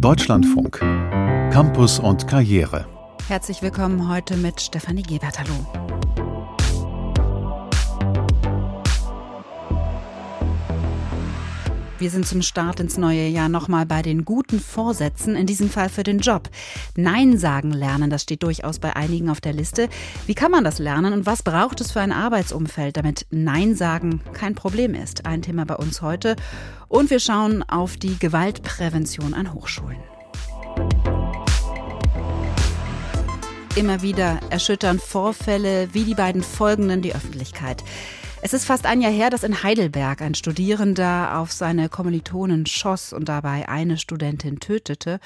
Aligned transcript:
Deutschlandfunk. 0.00 0.78
Campus 1.50 1.98
und 1.98 2.28
Karriere. 2.28 2.86
Herzlich 3.26 3.62
willkommen 3.62 4.08
heute 4.08 4.36
mit 4.36 4.60
Stefanie 4.60 5.02
Gebert. 5.02 5.40
Hallo. 5.40 5.97
Wir 11.98 12.10
sind 12.10 12.28
zum 12.28 12.42
Start 12.42 12.78
ins 12.78 12.96
neue 12.96 13.26
Jahr 13.26 13.48
nochmal 13.48 13.84
bei 13.84 14.02
den 14.02 14.24
guten 14.24 14.60
Vorsätzen, 14.60 15.34
in 15.34 15.46
diesem 15.46 15.68
Fall 15.68 15.88
für 15.88 16.04
den 16.04 16.20
Job. 16.20 16.48
Nein 16.94 17.36
sagen 17.38 17.72
lernen, 17.72 18.08
das 18.08 18.22
steht 18.22 18.44
durchaus 18.44 18.78
bei 18.78 18.94
einigen 18.94 19.28
auf 19.30 19.40
der 19.40 19.52
Liste. 19.52 19.88
Wie 20.26 20.34
kann 20.34 20.52
man 20.52 20.62
das 20.62 20.78
lernen 20.78 21.12
und 21.12 21.26
was 21.26 21.42
braucht 21.42 21.80
es 21.80 21.90
für 21.90 22.00
ein 22.00 22.12
Arbeitsumfeld, 22.12 22.96
damit 22.96 23.26
Nein 23.30 23.74
sagen 23.74 24.20
kein 24.32 24.54
Problem 24.54 24.94
ist? 24.94 25.26
Ein 25.26 25.42
Thema 25.42 25.66
bei 25.66 25.74
uns 25.74 26.00
heute. 26.00 26.36
Und 26.86 27.10
wir 27.10 27.18
schauen 27.18 27.64
auf 27.64 27.96
die 27.96 28.16
Gewaltprävention 28.16 29.34
an 29.34 29.52
Hochschulen. 29.52 29.98
Immer 33.74 34.02
wieder 34.02 34.38
erschüttern 34.50 35.00
Vorfälle 35.00 35.88
wie 35.92 36.04
die 36.04 36.14
beiden 36.14 36.44
folgenden 36.44 37.02
die 37.02 37.14
Öffentlichkeit. 37.14 37.82
Es 38.40 38.52
ist 38.52 38.66
fast 38.66 38.86
ein 38.86 39.00
Jahr 39.00 39.10
her, 39.10 39.30
dass 39.30 39.42
in 39.42 39.64
Heidelberg 39.64 40.22
ein 40.22 40.36
Studierender 40.36 41.38
auf 41.38 41.50
seine 41.50 41.88
Kommilitonen 41.88 42.66
schoss 42.66 43.12
und 43.12 43.28
dabei 43.28 43.68
eine 43.68 43.98
Studentin 43.98 44.60
tötete. 44.60 45.18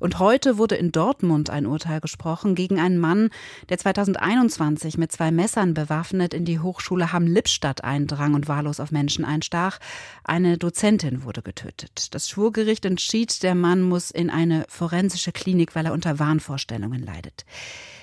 Und 0.00 0.18
heute 0.18 0.58
wurde 0.58 0.74
in 0.74 0.90
Dortmund 0.90 1.48
ein 1.48 1.64
Urteil 1.64 2.00
gesprochen 2.00 2.56
gegen 2.56 2.80
einen 2.80 2.98
Mann, 2.98 3.30
der 3.68 3.78
2021 3.78 4.98
mit 4.98 5.12
zwei 5.12 5.30
Messern 5.30 5.74
bewaffnet 5.74 6.34
in 6.34 6.44
die 6.44 6.58
Hochschule 6.58 7.12
Hamm-Lippstadt 7.12 7.84
eindrang 7.84 8.34
und 8.34 8.48
wahllos 8.48 8.80
auf 8.80 8.90
Menschen 8.90 9.24
einstach. 9.24 9.78
Eine 10.24 10.58
Dozentin 10.58 11.22
wurde 11.22 11.42
getötet. 11.42 12.14
Das 12.14 12.28
Schwurgericht 12.28 12.84
entschied, 12.84 13.44
der 13.44 13.54
Mann 13.54 13.82
muss 13.82 14.10
in 14.10 14.28
eine 14.28 14.66
forensische 14.68 15.30
Klinik, 15.30 15.76
weil 15.76 15.86
er 15.86 15.92
unter 15.92 16.18
Wahnvorstellungen 16.18 17.04
leidet. 17.04 17.44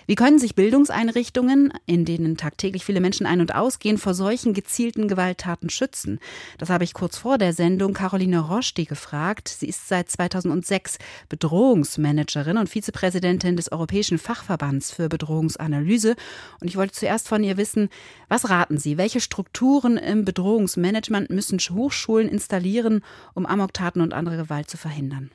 Wie 0.05 0.15
können 0.15 0.39
sich 0.39 0.55
Bildungseinrichtungen, 0.55 1.73
in 1.85 2.05
denen 2.05 2.37
tagtäglich 2.37 2.85
viele 2.85 2.99
Menschen 2.99 3.25
ein- 3.25 3.41
und 3.41 3.55
ausgehen, 3.55 3.97
vor 3.97 4.13
solchen 4.13 4.53
gezielten 4.53 5.07
Gewalttaten 5.07 5.69
schützen? 5.69 6.19
Das 6.57 6.69
habe 6.69 6.83
ich 6.83 6.93
kurz 6.93 7.17
vor 7.17 7.37
der 7.37 7.53
Sendung 7.53 7.93
Caroline 7.93 8.39
Roschti 8.39 8.85
gefragt. 8.85 9.47
Sie 9.47 9.67
ist 9.67 9.87
seit 9.87 10.11
2006 10.11 10.97
Bedrohungsmanagerin 11.29 12.57
und 12.57 12.69
Vizepräsidentin 12.69 13.55
des 13.55 13.71
Europäischen 13.71 14.17
Fachverbands 14.17 14.91
für 14.91 15.09
Bedrohungsanalyse. 15.09 16.15
Und 16.59 16.67
ich 16.67 16.75
wollte 16.75 16.93
zuerst 16.93 17.27
von 17.27 17.43
ihr 17.43 17.57
wissen, 17.57 17.89
was 18.27 18.49
raten 18.49 18.77
Sie? 18.77 18.97
Welche 18.97 19.21
Strukturen 19.21 19.97
im 19.97 20.25
Bedrohungsmanagement 20.25 21.29
müssen 21.29 21.59
Hochschulen 21.59 22.27
installieren, 22.27 23.01
um 23.33 23.45
Amoktaten 23.45 24.01
und 24.01 24.13
andere 24.13 24.37
Gewalt 24.37 24.69
zu 24.69 24.77
verhindern? 24.77 25.31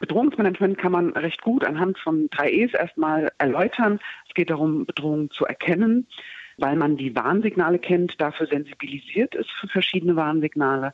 Bedrohungsmanagement 0.00 0.78
kann 0.78 0.92
man 0.92 1.10
recht 1.10 1.42
gut 1.42 1.64
anhand 1.64 1.98
von 1.98 2.28
drei 2.30 2.50
E's 2.50 2.74
erstmal 2.74 3.30
erläutern. 3.38 4.00
Es 4.26 4.34
geht 4.34 4.50
darum, 4.50 4.86
Bedrohungen 4.86 5.30
zu 5.30 5.44
erkennen, 5.44 6.06
weil 6.56 6.76
man 6.76 6.96
die 6.96 7.14
Warnsignale 7.14 7.78
kennt, 7.78 8.20
dafür 8.20 8.46
sensibilisiert 8.46 9.34
ist 9.34 9.50
für 9.60 9.68
verschiedene 9.68 10.16
Warnsignale. 10.16 10.92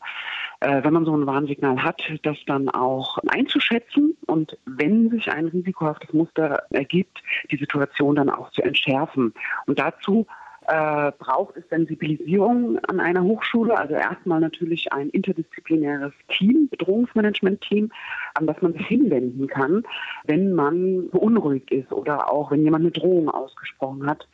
Äh, 0.61 0.83
wenn 0.83 0.93
man 0.93 1.05
so 1.05 1.17
ein 1.17 1.27
Warnsignal 1.27 1.83
hat, 1.83 2.03
das 2.23 2.37
dann 2.47 2.69
auch 2.69 3.19
einzuschätzen 3.29 4.17
und 4.27 4.59
wenn 4.67 5.11
sich 5.11 5.31
ein 5.31 5.47
risikohaftes 5.47 6.12
Muster 6.12 6.65
ergibt, 6.71 7.23
die 7.51 7.57
Situation 7.57 8.17
dann 8.17 8.31
auch 8.31 8.51
zu 8.51 8.62
entschärfen. 8.62 9.34
Und 9.67 9.79
dazu 9.79 10.27
äh, 10.67 11.12
braucht 11.19 11.56
es 11.56 11.69
Sensibilisierung 11.69 12.78
an 12.86 13.00
einer 13.00 13.22
Hochschule. 13.22 13.77
Also 13.77 13.95
erstmal 13.95 14.41
natürlich 14.41 14.92
ein 14.92 15.11
interdisziplinäres 15.11 16.12
Team, 16.28 16.69
Bedrohungsmanagement-Team, 16.70 17.91
an 18.34 18.47
das 18.47 18.61
man 18.61 18.72
sich 18.72 18.87
hinwenden 18.87 19.47
kann, 19.47 19.84
wenn 20.25 20.53
man 20.53 21.09
beunruhigt 21.11 21.70
ist 21.70 21.92
oder 21.92 22.33
auch 22.33 22.50
wenn 22.50 22.64
jemand 22.64 22.83
eine 22.83 22.91
Drohung 22.91 23.28
ausgesprochen 23.28 24.09
hat. 24.09 24.28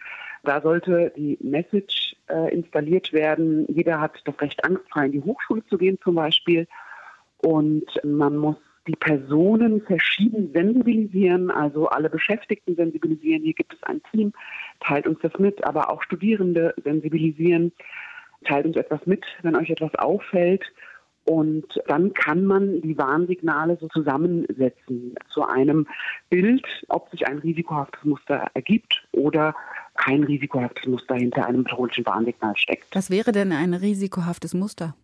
Da 0.44 0.60
sollte 0.60 1.12
die 1.16 1.38
Message 1.40 2.16
äh, 2.28 2.52
installiert 2.52 3.12
werden. 3.12 3.66
Jeder 3.68 4.00
hat 4.00 4.20
das 4.24 4.40
Recht, 4.40 4.64
angstfrei 4.64 5.06
in 5.06 5.12
die 5.12 5.22
Hochschule 5.22 5.64
zu 5.66 5.78
gehen 5.78 5.98
zum 6.02 6.14
Beispiel. 6.14 6.66
Und 7.38 7.86
man 8.04 8.36
muss 8.36 8.56
die 8.86 8.96
Personen 8.96 9.80
verschieden 9.82 10.50
sensibilisieren, 10.52 11.50
also 11.50 11.88
alle 11.88 12.10
Beschäftigten 12.10 12.74
sensibilisieren. 12.74 13.42
Hier 13.42 13.54
gibt 13.54 13.74
es 13.74 13.82
ein 13.84 14.02
Team, 14.10 14.32
teilt 14.80 15.06
uns 15.06 15.18
das 15.22 15.32
mit, 15.38 15.64
aber 15.64 15.90
auch 15.90 16.02
Studierende 16.02 16.74
sensibilisieren, 16.82 17.72
teilt 18.44 18.66
uns 18.66 18.76
etwas 18.76 19.04
mit, 19.06 19.24
wenn 19.42 19.56
euch 19.56 19.70
etwas 19.70 19.94
auffällt. 19.94 20.64
Und 21.24 21.80
dann 21.86 22.12
kann 22.14 22.44
man 22.44 22.80
die 22.82 22.98
Warnsignale 22.98 23.78
so 23.80 23.86
zusammensetzen 23.88 25.14
zu 25.32 25.44
einem 25.44 25.86
Bild, 26.30 26.66
ob 26.88 27.08
sich 27.10 27.28
ein 27.28 27.38
risikohaftes 27.38 28.02
Muster 28.02 28.50
ergibt 28.54 29.06
oder 29.12 29.54
kein 29.94 30.24
risikohaftes 30.24 30.86
Muster 30.86 31.14
hinter 31.14 31.46
einem 31.46 31.62
bedrohlichen 31.62 32.04
Warnsignal 32.06 32.56
steckt. 32.56 32.92
Was 32.96 33.08
wäre 33.10 33.30
denn 33.30 33.52
ein 33.52 33.74
risikohaftes 33.74 34.52
Muster? 34.52 34.96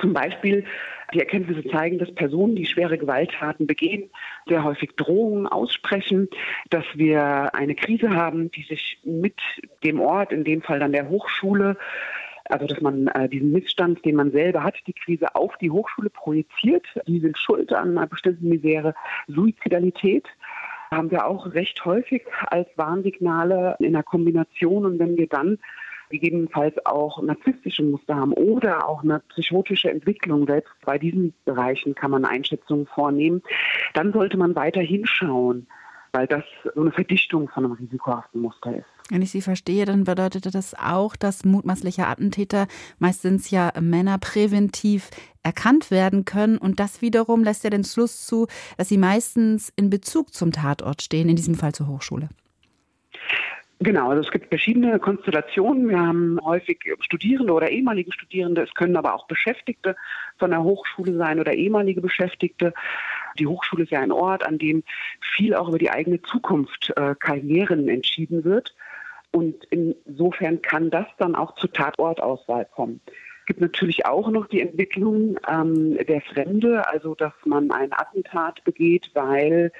Zum 0.00 0.12
Beispiel 0.12 0.64
die 1.14 1.20
Erkenntnisse 1.20 1.68
zeigen, 1.68 1.98
dass 1.98 2.12
Personen, 2.14 2.56
die 2.56 2.66
schwere 2.66 2.98
Gewalttaten 2.98 3.66
begehen, 3.66 4.10
sehr 4.46 4.64
häufig 4.64 4.96
Drohungen 4.96 5.46
aussprechen, 5.46 6.28
dass 6.70 6.84
wir 6.94 7.54
eine 7.54 7.74
Krise 7.74 8.10
haben, 8.10 8.50
die 8.50 8.62
sich 8.62 8.98
mit 9.04 9.36
dem 9.84 10.00
Ort, 10.00 10.32
in 10.32 10.44
dem 10.44 10.62
Fall 10.62 10.80
dann 10.80 10.92
der 10.92 11.08
Hochschule, 11.08 11.76
also 12.48 12.66
dass 12.66 12.80
man 12.80 13.08
äh, 13.08 13.28
diesen 13.28 13.52
Missstand, 13.52 14.04
den 14.04 14.16
man 14.16 14.30
selber 14.30 14.62
hat, 14.62 14.76
die 14.86 14.92
Krise 14.92 15.34
auf 15.34 15.56
die 15.58 15.70
Hochschule 15.70 16.10
projiziert. 16.10 16.86
Die 17.06 17.20
sind 17.20 17.38
schuld 17.38 17.72
an 17.72 17.96
einer 17.96 18.06
bestimmten 18.06 18.48
Misere. 18.48 18.94
Suizidalität 19.26 20.26
haben 20.90 21.10
wir 21.10 21.26
auch 21.26 21.52
recht 21.54 21.84
häufig 21.84 22.22
als 22.46 22.68
Warnsignale 22.76 23.76
in 23.80 23.92
der 23.94 24.04
Kombination. 24.04 24.86
Und 24.86 24.98
wenn 24.98 25.16
wir 25.16 25.26
dann 25.26 25.58
gegebenenfalls 26.10 26.74
auch 26.84 27.22
narzisstische 27.22 27.82
Muster 27.82 28.16
haben 28.16 28.32
oder 28.32 28.88
auch 28.88 29.02
eine 29.02 29.20
psychotische 29.30 29.90
Entwicklung. 29.90 30.46
Selbst 30.46 30.72
bei 30.84 30.98
diesen 30.98 31.34
Bereichen 31.44 31.94
kann 31.94 32.10
man 32.10 32.24
Einschätzungen 32.24 32.86
vornehmen. 32.86 33.42
Dann 33.94 34.12
sollte 34.12 34.36
man 34.36 34.54
weiter 34.54 34.80
hinschauen, 34.80 35.66
weil 36.12 36.26
das 36.26 36.44
so 36.74 36.80
eine 36.80 36.92
Verdichtung 36.92 37.48
von 37.48 37.64
einem 37.64 37.74
risikohaften 37.74 38.40
Muster 38.40 38.76
ist. 38.76 38.86
Wenn 39.10 39.22
ich 39.22 39.30
Sie 39.30 39.40
verstehe, 39.40 39.84
dann 39.84 40.02
bedeutet 40.02 40.52
das 40.52 40.74
auch, 40.74 41.14
dass 41.14 41.44
mutmaßliche 41.44 42.06
Attentäter, 42.06 42.66
meist 42.98 43.22
sind 43.22 43.36
es 43.36 43.50
ja 43.50 43.72
Männer, 43.80 44.18
präventiv 44.18 45.10
erkannt 45.44 45.92
werden 45.92 46.24
können. 46.24 46.58
Und 46.58 46.80
das 46.80 47.02
wiederum 47.02 47.44
lässt 47.44 47.62
ja 47.62 47.70
den 47.70 47.84
Schluss 47.84 48.26
zu, 48.26 48.48
dass 48.76 48.88
sie 48.88 48.98
meistens 48.98 49.72
in 49.76 49.90
Bezug 49.90 50.34
zum 50.34 50.50
Tatort 50.50 51.02
stehen, 51.02 51.28
in 51.28 51.36
diesem 51.36 51.54
Fall 51.54 51.72
zur 51.72 51.86
Hochschule. 51.86 52.28
Genau, 53.78 54.08
also 54.08 54.22
es 54.22 54.30
gibt 54.30 54.48
verschiedene 54.48 54.98
Konstellationen. 54.98 55.90
Wir 55.90 56.00
haben 56.00 56.38
häufig 56.42 56.78
Studierende 57.00 57.52
oder 57.52 57.70
ehemalige 57.70 58.10
Studierende. 58.10 58.62
Es 58.62 58.72
können 58.72 58.96
aber 58.96 59.14
auch 59.14 59.26
Beschäftigte 59.26 59.96
von 60.38 60.50
der 60.50 60.62
Hochschule 60.62 61.14
sein 61.16 61.38
oder 61.40 61.52
ehemalige 61.52 62.00
Beschäftigte. 62.00 62.72
Die 63.38 63.46
Hochschule 63.46 63.84
ist 63.84 63.92
ja 63.92 64.00
ein 64.00 64.12
Ort, 64.12 64.46
an 64.46 64.56
dem 64.56 64.82
viel 65.20 65.54
auch 65.54 65.68
über 65.68 65.78
die 65.78 65.90
eigene 65.90 66.22
Zukunft, 66.22 66.90
äh, 66.96 67.14
Karrieren 67.20 67.88
entschieden 67.88 68.44
wird. 68.44 68.74
Und 69.30 69.64
insofern 69.66 70.62
kann 70.62 70.88
das 70.88 71.06
dann 71.18 71.34
auch 71.34 71.54
zur 71.56 71.70
Tatortauswahl 71.70 72.64
kommen. 72.64 73.02
Es 73.46 73.54
gibt 73.54 73.60
natürlich 73.60 74.06
auch 74.06 74.28
noch 74.28 74.48
die 74.48 74.60
Entwicklung 74.60 75.38
ähm, 75.48 75.96
der 76.08 76.20
Fremde, 76.20 76.88
also 76.88 77.14
dass 77.14 77.32
man 77.44 77.70
ein 77.70 77.92
Attentat 77.92 78.64
begeht, 78.64 79.12
weil 79.14 79.70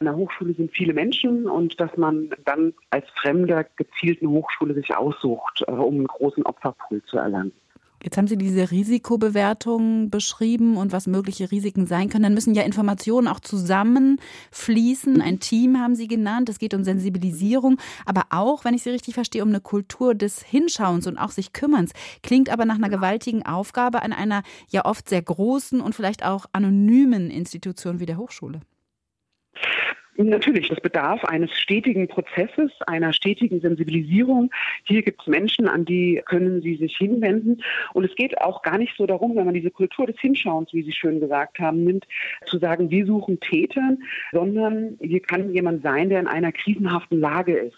an 0.00 0.06
der 0.06 0.16
Hochschule 0.16 0.54
sind 0.54 0.72
viele 0.72 0.92
Menschen 0.92 1.46
und 1.46 1.78
dass 1.78 1.96
man 1.96 2.30
dann 2.44 2.74
als 2.90 3.08
Fremder 3.10 3.64
gezielt 3.76 4.22
eine 4.22 4.30
Hochschule 4.32 4.74
sich 4.74 4.96
aussucht, 4.96 5.62
äh, 5.68 5.70
um 5.70 5.94
einen 5.94 6.08
großen 6.08 6.44
Opferpool 6.44 7.00
zu 7.04 7.16
erlangen. 7.16 7.52
Jetzt 8.02 8.16
haben 8.16 8.26
Sie 8.26 8.36
diese 8.36 8.70
Risikobewertung 8.70 10.10
beschrieben 10.10 10.76
und 10.76 10.92
was 10.92 11.06
mögliche 11.06 11.50
Risiken 11.50 11.86
sein 11.86 12.08
können. 12.08 12.24
Dann 12.24 12.34
müssen 12.34 12.54
ja 12.54 12.62
Informationen 12.62 13.28
auch 13.28 13.38
zusammenfließen. 13.38 15.20
Ein 15.20 15.38
Team 15.38 15.78
haben 15.78 15.94
Sie 15.94 16.08
genannt. 16.08 16.48
Es 16.48 16.58
geht 16.58 16.74
um 16.74 16.82
Sensibilisierung, 16.82 17.78
aber 18.04 18.24
auch, 18.30 18.64
wenn 18.64 18.74
ich 18.74 18.82
Sie 18.82 18.90
richtig 18.90 19.14
verstehe, 19.14 19.42
um 19.42 19.50
eine 19.50 19.60
Kultur 19.60 20.14
des 20.16 20.42
Hinschauens 20.42 21.06
und 21.06 21.16
auch 21.16 21.30
sich 21.30 21.52
Kümmerns. 21.52 21.92
Klingt 22.22 22.50
aber 22.50 22.64
nach 22.64 22.76
einer 22.76 22.88
gewaltigen 22.88 23.46
Aufgabe 23.46 24.02
an 24.02 24.12
einer 24.12 24.42
ja 24.68 24.84
oft 24.84 25.08
sehr 25.08 25.22
großen 25.22 25.80
und 25.80 25.94
vielleicht 25.94 26.24
auch 26.24 26.46
anonymen 26.52 27.30
Institution 27.30 28.00
wie 28.00 28.06
der 28.06 28.16
Hochschule. 28.16 28.60
Natürlich, 30.16 30.68
das 30.68 30.80
bedarf 30.80 31.24
eines 31.24 31.50
stetigen 31.58 32.06
Prozesses, 32.06 32.70
einer 32.86 33.14
stetigen 33.14 33.60
Sensibilisierung. 33.62 34.50
Hier 34.84 35.02
gibt 35.02 35.22
es 35.22 35.26
Menschen, 35.26 35.68
an 35.68 35.86
die 35.86 36.20
können 36.26 36.60
Sie 36.60 36.76
sich 36.76 36.96
hinwenden. 36.98 37.62
Und 37.94 38.04
es 38.04 38.14
geht 38.14 38.38
auch 38.38 38.62
gar 38.62 38.76
nicht 38.76 38.94
so 38.98 39.06
darum, 39.06 39.36
wenn 39.36 39.46
man 39.46 39.54
diese 39.54 39.70
Kultur 39.70 40.06
des 40.06 40.20
Hinschauens, 40.20 40.72
wie 40.74 40.82
Sie 40.82 40.92
schön 40.92 41.18
gesagt 41.18 41.58
haben, 41.58 41.84
nimmt, 41.84 42.06
zu 42.44 42.58
sagen, 42.58 42.90
wir 42.90 43.06
suchen 43.06 43.40
Tätern, 43.40 44.02
sondern 44.32 44.98
hier 45.00 45.20
kann 45.20 45.54
jemand 45.54 45.82
sein, 45.82 46.10
der 46.10 46.20
in 46.20 46.26
einer 46.26 46.52
krisenhaften 46.52 47.18
Lage 47.18 47.56
ist. 47.56 47.76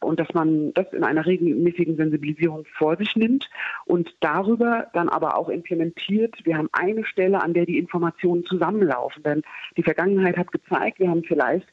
Und 0.00 0.20
dass 0.20 0.32
man 0.34 0.72
das 0.74 0.86
in 0.92 1.04
einer 1.04 1.26
regelmäßigen 1.26 1.96
Sensibilisierung 1.96 2.64
vor 2.76 2.96
sich 2.96 3.16
nimmt 3.16 3.48
und 3.84 4.14
darüber 4.20 4.88
dann 4.92 5.08
aber 5.08 5.36
auch 5.36 5.48
implementiert. 5.48 6.34
Wir 6.44 6.56
haben 6.56 6.68
eine 6.72 7.04
Stelle, 7.04 7.42
an 7.42 7.54
der 7.54 7.66
die 7.66 7.78
Informationen 7.78 8.44
zusammenlaufen, 8.44 9.22
denn 9.22 9.42
die 9.76 9.82
Vergangenheit 9.82 10.36
hat 10.36 10.52
gezeigt, 10.52 10.98
wir 11.00 11.10
haben 11.10 11.24
vielleicht 11.24 11.66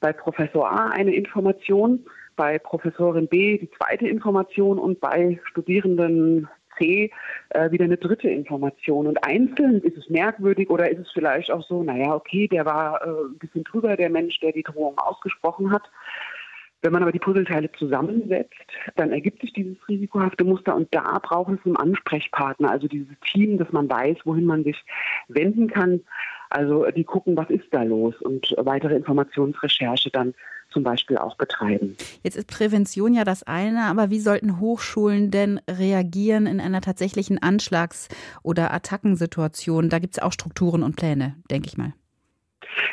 bei 0.00 0.12
Professor 0.12 0.70
A 0.70 0.90
eine 0.90 1.14
Information, 1.14 2.04
bei 2.36 2.58
Professorin 2.58 3.28
B 3.28 3.58
die 3.58 3.70
zweite 3.70 4.06
Information 4.06 4.78
und 4.78 5.00
bei 5.00 5.40
Studierenden 5.44 6.48
C 6.78 7.10
äh, 7.50 7.70
wieder 7.70 7.84
eine 7.84 7.96
dritte 7.96 8.28
Information. 8.28 9.06
Und 9.06 9.24
einzeln 9.24 9.80
ist 9.80 9.96
es 9.96 10.08
merkwürdig 10.10 10.70
oder 10.70 10.90
ist 10.90 11.00
es 11.00 11.10
vielleicht 11.12 11.50
auch 11.50 11.66
so, 11.66 11.82
naja, 11.82 12.14
okay, 12.14 12.48
der 12.48 12.66
war 12.66 13.02
äh, 13.02 13.08
ein 13.08 13.38
bisschen 13.38 13.64
drüber, 13.64 13.96
der 13.96 14.10
Mensch, 14.10 14.38
der 14.40 14.52
die 14.52 14.62
Drohung 14.62 14.98
ausgesprochen 14.98 15.72
hat. 15.72 15.82
Wenn 16.82 16.92
man 16.92 17.02
aber 17.02 17.12
die 17.12 17.18
Puzzleteile 17.18 17.70
zusammensetzt, 17.72 18.54
dann 18.96 19.10
ergibt 19.10 19.40
sich 19.40 19.52
dieses 19.52 19.76
risikohafte 19.88 20.44
Muster 20.44 20.76
und 20.76 20.88
da 20.94 21.18
braucht 21.22 21.54
es 21.54 21.66
einen 21.66 21.76
Ansprechpartner, 21.76 22.70
also 22.70 22.86
dieses 22.86 23.16
Team, 23.32 23.58
dass 23.58 23.72
man 23.72 23.88
weiß, 23.88 24.18
wohin 24.24 24.44
man 24.44 24.62
sich 24.62 24.84
wenden 25.28 25.68
kann. 25.68 26.00
Also 26.50 26.86
die 26.94 27.04
gucken, 27.04 27.36
was 27.36 27.50
ist 27.50 27.66
da 27.72 27.82
los 27.82 28.14
und 28.20 28.54
weitere 28.58 28.94
Informationsrecherche 28.94 30.10
dann 30.10 30.34
zum 30.70 30.82
Beispiel 30.82 31.16
auch 31.16 31.36
betreiben. 31.36 31.96
Jetzt 32.22 32.36
ist 32.36 32.48
Prävention 32.48 33.14
ja 33.14 33.24
das 33.24 33.42
eine, 33.42 33.84
aber 33.84 34.10
wie 34.10 34.20
sollten 34.20 34.60
Hochschulen 34.60 35.30
denn 35.30 35.60
reagieren 35.68 36.46
in 36.46 36.60
einer 36.60 36.80
tatsächlichen 36.80 37.38
Anschlags- 37.42 38.08
oder 38.42 38.72
Attackensituation? 38.72 39.88
Da 39.88 39.98
gibt 39.98 40.14
es 40.14 40.22
auch 40.22 40.32
Strukturen 40.32 40.82
und 40.82 40.96
Pläne, 40.96 41.34
denke 41.50 41.68
ich 41.68 41.76
mal. 41.76 41.94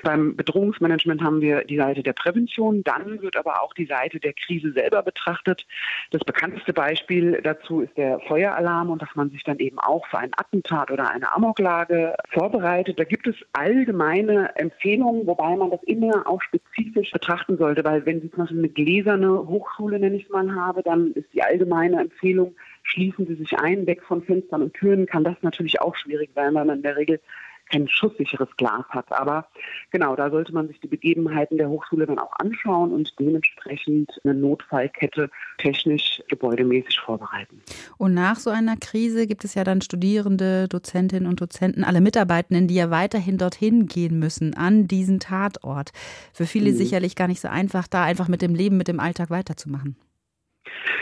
Beim 0.03 0.35
Bedrohungsmanagement 0.35 1.21
haben 1.21 1.41
wir 1.41 1.63
die 1.63 1.77
Seite 1.77 2.03
der 2.03 2.13
Prävention, 2.13 2.83
dann 2.83 3.21
wird 3.21 3.37
aber 3.37 3.61
auch 3.61 3.73
die 3.73 3.85
Seite 3.85 4.19
der 4.19 4.33
Krise 4.33 4.71
selber 4.71 5.03
betrachtet. 5.03 5.65
Das 6.11 6.23
bekannteste 6.23 6.73
Beispiel 6.73 7.41
dazu 7.43 7.81
ist 7.81 7.95
der 7.97 8.19
Feueralarm 8.21 8.89
und 8.89 9.01
dass 9.01 9.15
man 9.15 9.29
sich 9.29 9.43
dann 9.43 9.59
eben 9.59 9.79
auch 9.79 10.05
für 10.07 10.19
ein 10.19 10.31
Attentat 10.35 10.91
oder 10.91 11.09
eine 11.09 11.33
Amoklage 11.33 12.15
vorbereitet. 12.29 12.99
Da 12.99 13.03
gibt 13.03 13.27
es 13.27 13.35
allgemeine 13.53 14.55
Empfehlungen, 14.55 15.27
wobei 15.27 15.55
man 15.55 15.71
das 15.71 15.83
immer 15.83 16.27
auch 16.27 16.41
spezifisch 16.41 17.11
betrachten 17.11 17.57
sollte, 17.57 17.83
weil 17.83 18.05
wenn 18.05 18.21
Sie 18.21 18.29
zum 18.29 18.39
Beispiel 18.39 18.59
eine 18.59 18.69
gläserne 18.69 19.47
Hochschule, 19.47 19.99
nenne 19.99 20.17
ich 20.17 20.25
es 20.25 20.29
mal, 20.29 20.53
habe, 20.55 20.83
dann 20.83 21.13
ist 21.13 21.31
die 21.33 21.43
allgemeine 21.43 22.01
Empfehlung, 22.01 22.55
schließen 22.83 23.25
Sie 23.27 23.35
sich 23.35 23.57
ein, 23.57 23.87
weg 23.87 24.03
von 24.03 24.23
Fenstern 24.23 24.61
und 24.61 24.73
Türen, 24.73 25.05
kann 25.05 25.23
das 25.23 25.35
natürlich 25.41 25.81
auch 25.81 25.95
schwierig 25.95 26.31
sein, 26.35 26.53
weil 26.53 26.65
man 26.65 26.77
in 26.77 26.83
der 26.83 26.97
Regel 26.97 27.19
kein 27.69 27.87
schusssicheres 27.87 28.49
Glas 28.57 28.85
hat. 28.89 29.11
Aber 29.11 29.47
genau, 29.91 30.15
da 30.15 30.29
sollte 30.29 30.53
man 30.53 30.67
sich 30.67 30.79
die 30.79 30.87
Begebenheiten 30.87 31.57
der 31.57 31.69
Hochschule 31.69 32.05
dann 32.05 32.19
auch 32.19 32.33
anschauen 32.39 32.91
und 32.91 33.13
dementsprechend 33.19 34.11
eine 34.23 34.33
Notfallkette 34.33 35.29
technisch, 35.57 36.21
gebäudemäßig 36.29 36.99
vorbereiten. 36.99 37.61
Und 37.97 38.13
nach 38.13 38.37
so 38.37 38.49
einer 38.49 38.77
Krise 38.77 39.27
gibt 39.27 39.43
es 39.43 39.55
ja 39.55 39.63
dann 39.63 39.81
Studierende, 39.81 40.67
Dozentinnen 40.67 41.27
und 41.27 41.41
Dozenten, 41.41 41.83
alle 41.83 42.01
Mitarbeitenden, 42.01 42.67
die 42.67 42.75
ja 42.75 42.89
weiterhin 42.89 43.37
dorthin 43.37 43.87
gehen 43.87 44.19
müssen, 44.19 44.53
an 44.55 44.87
diesen 44.87 45.19
Tatort. 45.19 45.91
Für 46.33 46.45
viele 46.45 46.71
mhm. 46.71 46.75
sicherlich 46.75 47.15
gar 47.15 47.27
nicht 47.27 47.41
so 47.41 47.47
einfach, 47.47 47.87
da 47.87 48.03
einfach 48.03 48.27
mit 48.27 48.41
dem 48.41 48.55
Leben, 48.55 48.77
mit 48.77 48.87
dem 48.87 48.99
Alltag 48.99 49.29
weiterzumachen. 49.29 49.95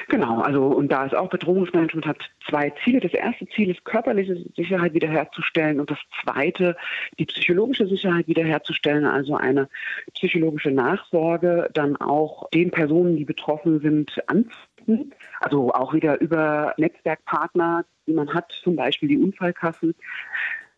Genau, 0.07 0.41
also 0.41 0.65
und 0.65 0.91
da 0.91 1.05
ist 1.05 1.15
auch 1.15 1.29
Bedrohungsmanagement 1.29 2.05
hat 2.05 2.29
zwei 2.49 2.71
Ziele. 2.83 2.99
Das 2.99 3.13
erste 3.13 3.47
Ziel 3.47 3.69
ist 3.69 3.85
körperliche 3.85 4.35
Sicherheit 4.55 4.93
wiederherzustellen 4.93 5.79
und 5.79 5.89
das 5.89 5.99
zweite 6.23 6.75
die 7.19 7.25
psychologische 7.25 7.87
Sicherheit 7.87 8.27
wiederherzustellen, 8.27 9.05
also 9.05 9.35
eine 9.35 9.69
psychologische 10.13 10.71
Nachsorge 10.71 11.69
dann 11.73 11.95
auch 11.97 12.49
den 12.49 12.71
Personen, 12.71 13.15
die 13.15 13.25
betroffen 13.25 13.79
sind, 13.79 14.21
anzubieten. 14.27 15.13
Also 15.39 15.71
auch 15.73 15.93
wieder 15.93 16.19
über 16.21 16.73
Netzwerkpartner, 16.77 17.85
die 18.07 18.13
man 18.13 18.33
hat, 18.33 18.51
zum 18.63 18.75
Beispiel 18.75 19.09
die 19.09 19.17
Unfallkassen, 19.17 19.95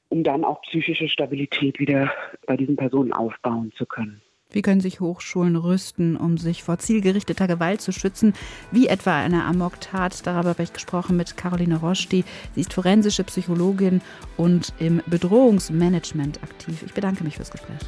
um 0.10 0.24
dann 0.24 0.44
auch 0.44 0.62
psychische 0.64 1.08
Stabilität 1.08 1.80
wieder 1.80 2.12
bei 2.46 2.58
diesen 2.58 2.76
Personen 2.76 3.14
aufbauen 3.14 3.72
zu 3.76 3.86
können. 3.86 4.22
Wie 4.54 4.62
können 4.62 4.82
sich 4.82 5.00
Hochschulen 5.00 5.56
rüsten, 5.56 6.16
um 6.16 6.38
sich 6.38 6.64
vor 6.64 6.78
zielgerichteter 6.78 7.48
Gewalt 7.48 7.82
zu 7.82 7.92
schützen, 7.92 8.34
wie 8.72 8.88
etwa 8.88 9.18
eine 9.18 9.44
Amok-Tat? 9.44 10.26
Darüber 10.26 10.50
habe 10.50 10.64
ich 10.64 10.72
gesprochen 10.72 11.18
mit 11.18 11.36
Caroline 11.36 11.78
Roschti. 11.78 12.24
Sie 12.56 12.62
ist 12.62 12.74
forensische 12.74 13.24
Psychologin 13.24 14.02
und 14.38 14.74
im 14.80 15.02
Bedrohungsmanagement 15.08 16.42
aktiv. 16.44 16.84
Ich 16.86 16.94
bedanke 16.94 17.24
mich 17.24 17.36
fürs 17.38 17.52
Gespräch. 17.52 17.80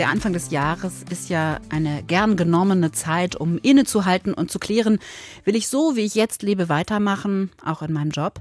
Der 0.00 0.08
Anfang 0.08 0.32
des 0.32 0.50
Jahres 0.50 1.04
ist 1.10 1.28
ja 1.28 1.60
eine 1.68 2.02
gern 2.02 2.38
genommene 2.38 2.90
Zeit, 2.90 3.36
um 3.36 3.58
innezuhalten 3.58 4.32
und 4.32 4.50
zu 4.50 4.58
klären, 4.58 4.98
will 5.44 5.54
ich 5.54 5.68
so, 5.68 5.94
wie 5.94 6.06
ich 6.06 6.14
jetzt 6.14 6.42
lebe, 6.42 6.70
weitermachen, 6.70 7.50
auch 7.62 7.82
in 7.82 7.92
meinem 7.92 8.08
Job? 8.08 8.40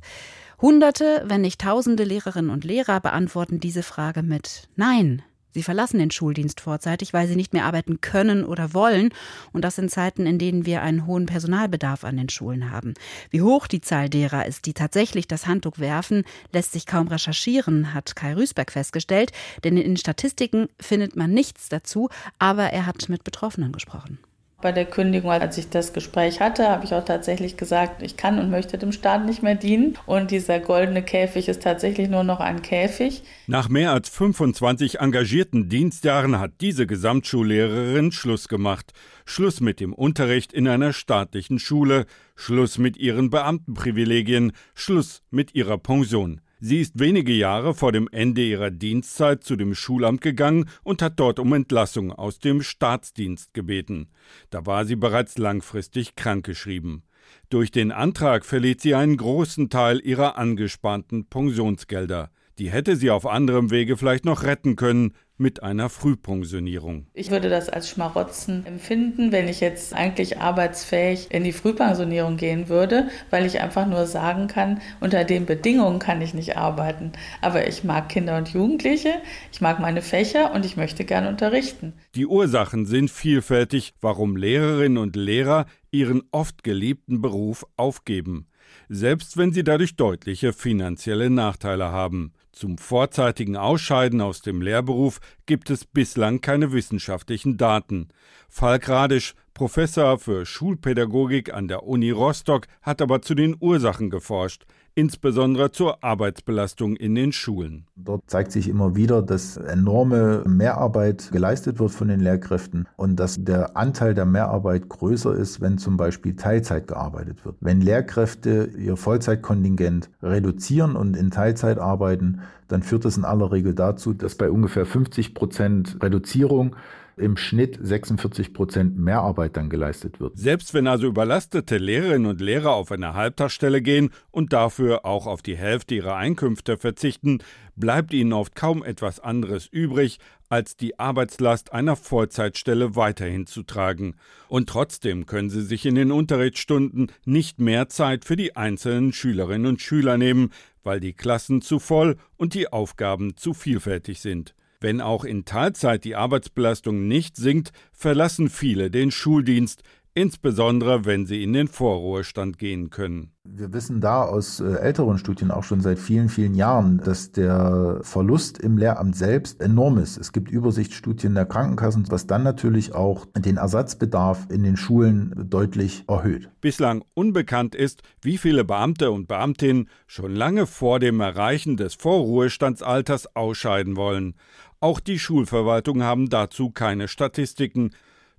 Hunderte, 0.61 1.21
wenn 1.27 1.41
nicht 1.41 1.59
tausende 1.59 2.05
Lehrerinnen 2.05 2.49
und 2.49 2.63
Lehrer 2.63 3.01
beantworten 3.01 3.59
diese 3.59 3.83
Frage 3.83 4.23
mit 4.23 4.69
Nein. 4.77 5.21
Sie 5.51 5.63
verlassen 5.63 5.99
den 5.99 6.11
Schuldienst 6.11 6.61
vorzeitig, 6.61 7.13
weil 7.13 7.27
sie 7.27 7.35
nicht 7.35 7.53
mehr 7.53 7.65
arbeiten 7.65 8.01
können 8.01 8.45
oder 8.45 8.73
wollen. 8.73 9.09
Und 9.51 9.63
das 9.63 9.77
in 9.77 9.89
Zeiten, 9.89 10.25
in 10.25 10.37
denen 10.37 10.65
wir 10.65 10.81
einen 10.81 11.05
hohen 11.05 11.25
Personalbedarf 11.25 12.03
an 12.03 12.17
den 12.17 12.29
Schulen 12.29 12.71
haben. 12.71 12.93
Wie 13.29 13.41
hoch 13.41 13.67
die 13.67 13.81
Zahl 13.81 14.09
derer 14.09 14.45
ist, 14.45 14.65
die 14.65 14.73
tatsächlich 14.73 15.27
das 15.27 15.47
Handtuch 15.47 15.79
werfen, 15.79 16.23
lässt 16.53 16.73
sich 16.73 16.85
kaum 16.85 17.07
recherchieren, 17.07 17.93
hat 17.93 18.15
Kai 18.15 18.35
Rüßberg 18.35 18.71
festgestellt. 18.71 19.31
Denn 19.63 19.77
in 19.77 19.83
den 19.83 19.97
Statistiken 19.97 20.69
findet 20.79 21.15
man 21.15 21.31
nichts 21.31 21.69
dazu. 21.69 22.09
Aber 22.37 22.65
er 22.65 22.85
hat 22.85 23.09
mit 23.09 23.23
Betroffenen 23.23 23.71
gesprochen. 23.71 24.19
Bei 24.61 24.73
der 24.73 24.83
Kündigung, 24.83 25.31
als 25.31 25.57
ich 25.57 25.69
das 25.69 25.93
Gespräch 25.93 26.41
hatte, 26.41 26.67
habe 26.67 26.83
ich 26.83 26.93
auch 26.93 27.05
tatsächlich 27.05 27.55
gesagt, 27.55 28.01
ich 28.01 28.17
kann 28.17 28.39
und 28.39 28.49
möchte 28.49 28.77
dem 28.77 28.91
Staat 28.91 29.25
nicht 29.25 29.41
mehr 29.41 29.55
dienen. 29.55 29.97
Und 30.05 30.31
dieser 30.31 30.59
goldene 30.59 31.01
Käfig 31.01 31.47
ist 31.47 31.63
tatsächlich 31.63 32.09
nur 32.09 32.25
noch 32.25 32.41
ein 32.41 32.61
Käfig. 32.61 33.23
Nach 33.47 33.69
mehr 33.69 33.93
als 33.93 34.09
25 34.09 34.99
engagierten 34.99 35.69
Dienstjahren 35.69 36.39
hat 36.39 36.51
diese 36.59 36.87
Gesamtschullehrerin 36.87 38.11
Schluss 38.11 38.49
gemacht. 38.49 38.91
Schluss 39.23 39.61
mit 39.61 39.79
dem 39.79 39.93
Unterricht 39.93 40.51
in 40.51 40.67
einer 40.67 40.91
staatlichen 40.91 41.59
Schule, 41.59 42.05
Schluss 42.35 42.77
mit 42.77 42.97
ihren 42.97 43.29
Beamtenprivilegien, 43.29 44.51
Schluss 44.73 45.21
mit 45.31 45.55
ihrer 45.55 45.77
Pension. 45.77 46.41
Sie 46.61 46.81
ist 46.81 46.99
wenige 46.99 47.31
Jahre 47.31 47.73
vor 47.73 47.93
dem 47.93 48.09
Ende 48.11 48.41
ihrer 48.41 48.69
Dienstzeit 48.69 49.45
zu 49.45 49.55
dem 49.55 49.73
Schulamt 49.73 50.19
gegangen 50.19 50.69
und 50.83 51.01
hat 51.01 51.17
dort 51.17 51.39
um 51.39 51.53
Entlassung 51.53 52.11
aus 52.11 52.39
dem 52.39 52.61
Staatsdienst 52.61 53.53
gebeten. 53.53 54.09
Da 54.49 54.65
war 54.65 54.83
sie 54.83 54.97
bereits 54.97 55.37
langfristig 55.37 56.15
krankgeschrieben. 56.15 57.03
Durch 57.49 57.71
den 57.71 57.93
Antrag 57.93 58.45
verliert 58.45 58.81
sie 58.81 58.93
einen 58.93 59.15
großen 59.15 59.69
Teil 59.69 60.01
ihrer 60.03 60.37
angesparten 60.37 61.29
Pensionsgelder. 61.29 62.29
Die 62.57 62.69
hätte 62.69 62.97
sie 62.97 63.09
auf 63.09 63.25
anderem 63.25 63.71
Wege 63.71 63.95
vielleicht 63.95 64.25
noch 64.25 64.43
retten 64.43 64.75
können, 64.75 65.13
mit 65.39 65.63
einer 65.63 65.89
Frühpensionierung. 65.89 67.07
Ich 67.13 67.31
würde 67.31 67.49
das 67.49 67.69
als 67.69 67.89
Schmarotzen 67.89 68.65
empfinden, 68.65 69.31
wenn 69.31 69.47
ich 69.47 69.61
jetzt 69.61 69.93
eigentlich 69.93 70.37
arbeitsfähig 70.37 71.31
in 71.31 71.43
die 71.43 71.53
Frühpensionierung 71.53 72.37
gehen 72.37 72.67
würde, 72.67 73.07
weil 73.29 73.45
ich 73.45 73.61
einfach 73.61 73.87
nur 73.87 74.05
sagen 74.05 74.47
kann, 74.47 74.81
unter 74.99 75.23
den 75.23 75.45
Bedingungen 75.45 75.99
kann 75.99 76.21
ich 76.21 76.33
nicht 76.33 76.57
arbeiten. 76.57 77.13
Aber 77.41 77.67
ich 77.67 77.83
mag 77.83 78.09
Kinder 78.09 78.37
und 78.37 78.49
Jugendliche, 78.49 79.13
ich 79.51 79.61
mag 79.61 79.79
meine 79.79 80.01
Fächer 80.01 80.53
und 80.53 80.65
ich 80.65 80.75
möchte 80.75 81.05
gern 81.05 81.25
unterrichten. 81.25 81.93
Die 82.15 82.27
Ursachen 82.27 82.85
sind 82.85 83.09
vielfältig, 83.09 83.93
warum 84.01 84.35
Lehrerinnen 84.35 84.97
und 84.97 85.15
Lehrer 85.15 85.65
ihren 85.91 86.21
oft 86.31 86.63
geliebten 86.63 87.21
Beruf 87.21 87.65
aufgeben, 87.77 88.47
selbst 88.89 89.37
wenn 89.37 89.53
sie 89.53 89.63
dadurch 89.63 89.95
deutliche 89.95 90.53
finanzielle 90.53 91.29
Nachteile 91.29 91.91
haben. 91.91 92.33
Zum 92.51 92.77
vorzeitigen 92.77 93.55
Ausscheiden 93.55 94.21
aus 94.21 94.41
dem 94.41 94.61
Lehrberuf 94.61 95.19
gibt 95.45 95.69
es 95.69 95.85
bislang 95.85 96.41
keine 96.41 96.71
wissenschaftlichen 96.71 97.57
Daten. 97.57 98.09
Falk 98.49 98.89
Radisch, 98.89 99.35
Professor 99.53 100.17
für 100.17 100.45
Schulpädagogik 100.45 101.53
an 101.53 101.67
der 101.67 101.83
Uni 101.83 102.11
Rostock, 102.11 102.67
hat 102.81 103.01
aber 103.01 103.21
zu 103.21 103.35
den 103.35 103.55
Ursachen 103.59 104.09
geforscht 104.09 104.65
insbesondere 104.99 105.71
zur 105.71 106.03
Arbeitsbelastung 106.03 106.97
in 106.97 107.15
den 107.15 107.31
Schulen. 107.31 107.85
Dort 107.95 108.23
zeigt 108.27 108.51
sich 108.51 108.67
immer 108.67 108.97
wieder, 108.97 109.21
dass 109.21 109.55
enorme 109.55 110.43
Mehrarbeit 110.45 111.31
geleistet 111.31 111.79
wird 111.79 111.91
von 111.91 112.09
den 112.09 112.19
Lehrkräften 112.19 112.85
und 112.97 113.15
dass 113.15 113.37
der 113.39 113.77
Anteil 113.77 114.13
der 114.13 114.25
Mehrarbeit 114.25 114.89
größer 114.89 115.33
ist, 115.33 115.61
wenn 115.61 115.77
zum 115.77 115.95
Beispiel 115.95 116.35
Teilzeit 116.35 116.87
gearbeitet 116.87 117.45
wird. 117.45 117.55
Wenn 117.61 117.79
Lehrkräfte 117.79 118.71
ihr 118.77 118.97
Vollzeitkontingent 118.97 120.09
reduzieren 120.21 120.97
und 120.97 121.15
in 121.15 121.31
Teilzeit 121.31 121.79
arbeiten, 121.79 122.41
dann 122.67 122.83
führt 122.83 123.05
das 123.05 123.15
in 123.15 123.23
aller 123.23 123.53
Regel 123.53 123.73
dazu, 123.73 124.13
dass 124.13 124.35
bei 124.35 124.51
ungefähr 124.51 124.85
50 124.85 125.33
Prozent 125.33 125.97
Reduzierung 126.03 126.75
im 127.19 127.37
Schnitt 127.37 127.77
46 127.81 128.53
Prozent 128.53 128.97
mehr 128.97 129.21
Arbeit 129.21 129.57
dann 129.57 129.69
geleistet 129.69 130.19
wird. 130.19 130.37
Selbst 130.37 130.73
wenn 130.73 130.87
also 130.87 131.07
überlastete 131.07 131.77
Lehrerinnen 131.77 132.25
und 132.25 132.41
Lehrer 132.41 132.71
auf 132.71 132.91
eine 132.91 133.13
Halbtagsstelle 133.13 133.81
gehen 133.81 134.09
und 134.31 134.53
dafür 134.53 135.05
auch 135.05 135.27
auf 135.27 135.41
die 135.41 135.57
Hälfte 135.57 135.95
ihrer 135.95 136.15
Einkünfte 136.15 136.77
verzichten, 136.77 137.39
bleibt 137.75 138.13
ihnen 138.13 138.33
oft 138.33 138.55
kaum 138.55 138.83
etwas 138.83 139.19
anderes 139.19 139.67
übrig, 139.67 140.19
als 140.49 140.75
die 140.75 140.97
Arbeitslast 140.99 141.73
einer 141.73 141.95
Vollzeitstelle 141.95 142.95
weiterhin 142.95 143.45
zu 143.45 143.63
tragen. 143.63 144.15
Und 144.47 144.67
trotzdem 144.67 145.25
können 145.25 145.49
sie 145.49 145.61
sich 145.61 145.85
in 145.85 145.95
den 145.95 146.11
Unterrichtsstunden 146.11 147.11
nicht 147.25 147.59
mehr 147.59 147.87
Zeit 147.87 148.25
für 148.25 148.35
die 148.35 148.55
einzelnen 148.55 149.13
Schülerinnen 149.13 149.67
und 149.67 149.81
Schüler 149.81 150.17
nehmen, 150.17 150.51
weil 150.83 150.99
die 150.99 151.13
Klassen 151.13 151.61
zu 151.61 151.79
voll 151.79 152.17
und 152.37 152.53
die 152.53 152.71
Aufgaben 152.71 153.37
zu 153.37 153.53
vielfältig 153.53 154.21
sind. 154.21 154.55
Wenn 154.81 155.01
auch 155.01 155.25
in 155.25 155.43
Teilzeit 155.43 156.05
die 156.05 156.15
Arbeitsbelastung 156.15 157.07
nicht 157.07 157.35
sinkt, 157.35 157.71
verlassen 157.91 158.49
viele 158.49 158.89
den 158.89 159.11
Schuldienst, 159.11 159.83
insbesondere 160.19 161.05
wenn 161.05 161.25
sie 161.25 161.43
in 161.43 161.53
den 161.53 161.67
Vorruhestand 161.67 162.57
gehen 162.57 162.89
können. 162.89 163.31
Wir 163.45 163.73
wissen 163.73 164.01
da 164.01 164.23
aus 164.23 164.59
äh, 164.59 164.73
älteren 164.73 165.17
Studien 165.17 165.49
auch 165.49 165.63
schon 165.63 165.81
seit 165.81 165.97
vielen, 165.97 166.29
vielen 166.29 166.55
Jahren, 166.55 166.97
dass 166.97 167.31
der 167.31 167.99
Verlust 168.01 168.59
im 168.59 168.77
Lehramt 168.77 169.15
selbst 169.15 169.61
enorm 169.61 169.97
ist. 169.97 170.17
Es 170.17 170.33
gibt 170.33 170.51
Übersichtsstudien 170.51 171.33
der 171.35 171.45
Krankenkassen, 171.45 172.05
was 172.09 172.27
dann 172.27 172.43
natürlich 172.43 172.93
auch 172.93 173.25
den 173.37 173.57
Ersatzbedarf 173.57 174.47
in 174.49 174.63
den 174.63 174.77
Schulen 174.77 175.47
deutlich 175.49 176.03
erhöht. 176.07 176.49
Bislang 176.61 177.03
unbekannt 177.13 177.73
ist, 177.73 178.03
wie 178.21 178.37
viele 178.37 178.65
Beamte 178.65 179.11
und 179.11 179.27
Beamtinnen 179.27 179.89
schon 180.05 180.35
lange 180.35 180.67
vor 180.67 180.99
dem 180.99 181.21
Erreichen 181.21 181.77
des 181.77 181.95
Vorruhestandsalters 181.95 183.35
ausscheiden 183.35 183.95
wollen. 183.95 184.35
Auch 184.81 184.99
die 184.99 185.17
Schulverwaltungen 185.17 186.03
haben 186.03 186.29
dazu 186.29 186.69
keine 186.71 187.07
Statistiken. 187.07 187.91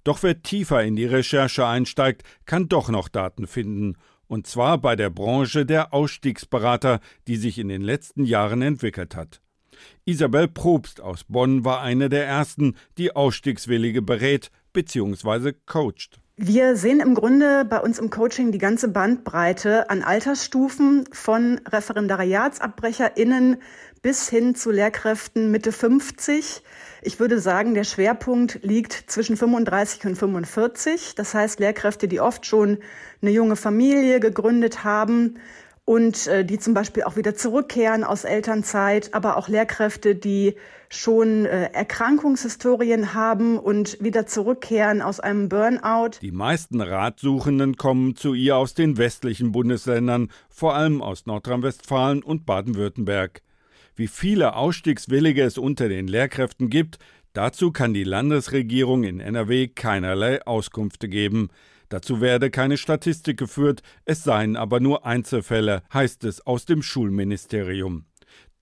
Doch 0.05 0.23
wer 0.23 0.43
tiefer 0.43 0.83
in 0.83 0.97
die 0.97 1.07
Recherche 1.07 1.67
einsteigt, 1.67 2.23
kann 2.47 2.69
doch 2.69 2.89
noch 2.89 3.09
Daten 3.09 3.47
finden. 3.47 3.97
Und 4.27 4.47
zwar 4.47 4.79
bei 4.79 4.97
der 4.97 5.11
Branche 5.11 5.67
der 5.67 5.93
Ausstiegsberater, 5.93 7.01
die 7.27 7.37
sich 7.37 7.59
in 7.59 7.69
den 7.69 7.83
letzten 7.83 8.25
Jahren 8.25 8.63
entwickelt 8.63 9.17
hat. 9.17 9.41
Isabel 10.05 10.49
Probst 10.49 11.01
aus 11.01 11.25
Bonn 11.25 11.65
war 11.65 11.81
eine 11.83 12.09
der 12.09 12.27
ersten, 12.27 12.77
die 12.99 13.15
Ausstiegswillige 13.15 14.03
berät 14.03 14.51
bzw. 14.73 15.53
coacht. 15.67 16.21
Wir 16.43 16.75
sehen 16.77 17.01
im 17.01 17.15
Grunde 17.15 17.67
bei 17.67 17.81
uns 17.81 17.99
im 17.99 18.09
Coaching 18.09 18.51
die 18.51 18.59
ganze 18.59 18.89
Bandbreite 18.89 19.91
an 19.91 20.03
Altersstufen 20.03 21.05
von 21.13 21.61
ReferendariatsabbrecherInnen 21.71 23.59
bis 24.03 24.29
hin 24.29 24.55
zu 24.55 24.71
Lehrkräften 24.71 25.51
Mitte 25.51 25.73
50. 25.73 26.63
Ich 27.03 27.21
würde 27.21 27.39
sagen, 27.39 27.75
der 27.75 27.85
Schwerpunkt 27.85 28.61
liegt 28.63 28.93
zwischen 29.07 29.37
35 29.37 30.07
und 30.07 30.17
45. 30.17 31.15
Das 31.15 31.35
heißt, 31.35 31.61
Lehrkräfte, 31.61 32.09
die 32.09 32.21
oft 32.21 32.47
schon 32.47 32.79
eine 33.23 33.31
junge 33.31 33.57
Familie 33.57 34.21
gegründet 34.21 34.85
haben 34.85 35.39
und 35.85 36.27
äh, 36.29 36.45
die 36.45 36.59
zum 36.59 36.73
Beispiel 36.73 37.03
auch 37.03 37.17
wieder 37.17 37.35
zurückkehren 37.35 38.05
aus 38.05 38.25
Elternzeit, 38.25 39.13
aber 39.13 39.37
auch 39.37 39.49
Lehrkräfte, 39.49 40.15
die 40.15 40.55
schon 40.89 41.47
äh, 41.47 41.71
Erkrankungshistorien 41.73 43.15
haben 43.15 43.59
und 43.59 43.99
wieder 44.01 44.27
zurückkehren 44.27 45.03
aus 45.03 45.21
einem 45.21 45.49
Burnout. 45.49 46.19
Die 46.21 46.33
meisten 46.33 46.81
Ratsuchenden 46.81 47.77
kommen 47.77 48.17
zu 48.17 48.35
ihr 48.35 48.57
aus 48.57 48.75
den 48.75 48.99
westlichen 48.99 49.53
Bundesländern, 49.53 50.31
vor 50.49 50.75
allem 50.75 51.03
aus 51.03 51.27
Nordrhein-Westfalen 51.27 52.23
und 52.23 52.47
Baden-Württemberg. 52.47 53.43
Wie 53.95 54.09
viele 54.09 54.55
Ausstiegswillige 54.55 55.43
es 55.43 55.59
unter 55.59 55.89
den 55.89 56.07
Lehrkräften 56.07 56.71
gibt, 56.71 56.99
dazu 57.33 57.73
kann 57.73 57.95
die 57.95 58.05
Landesregierung 58.05 59.05
in 59.05 59.21
NRW 59.21 59.69
keinerlei 59.69 60.43
Auskünfte 60.47 61.09
geben. 61.09 61.49
Dazu 61.89 62.21
werde 62.21 62.51
keine 62.51 62.77
Statistik 62.77 63.39
geführt, 63.39 63.83
es 64.05 64.23
seien 64.23 64.57
aber 64.57 64.81
nur 64.81 65.05
Einzelfälle, 65.05 65.83
heißt 65.93 66.25
es 66.25 66.47
aus 66.47 66.65
dem 66.65 66.83
Schulministerium. 66.83 68.05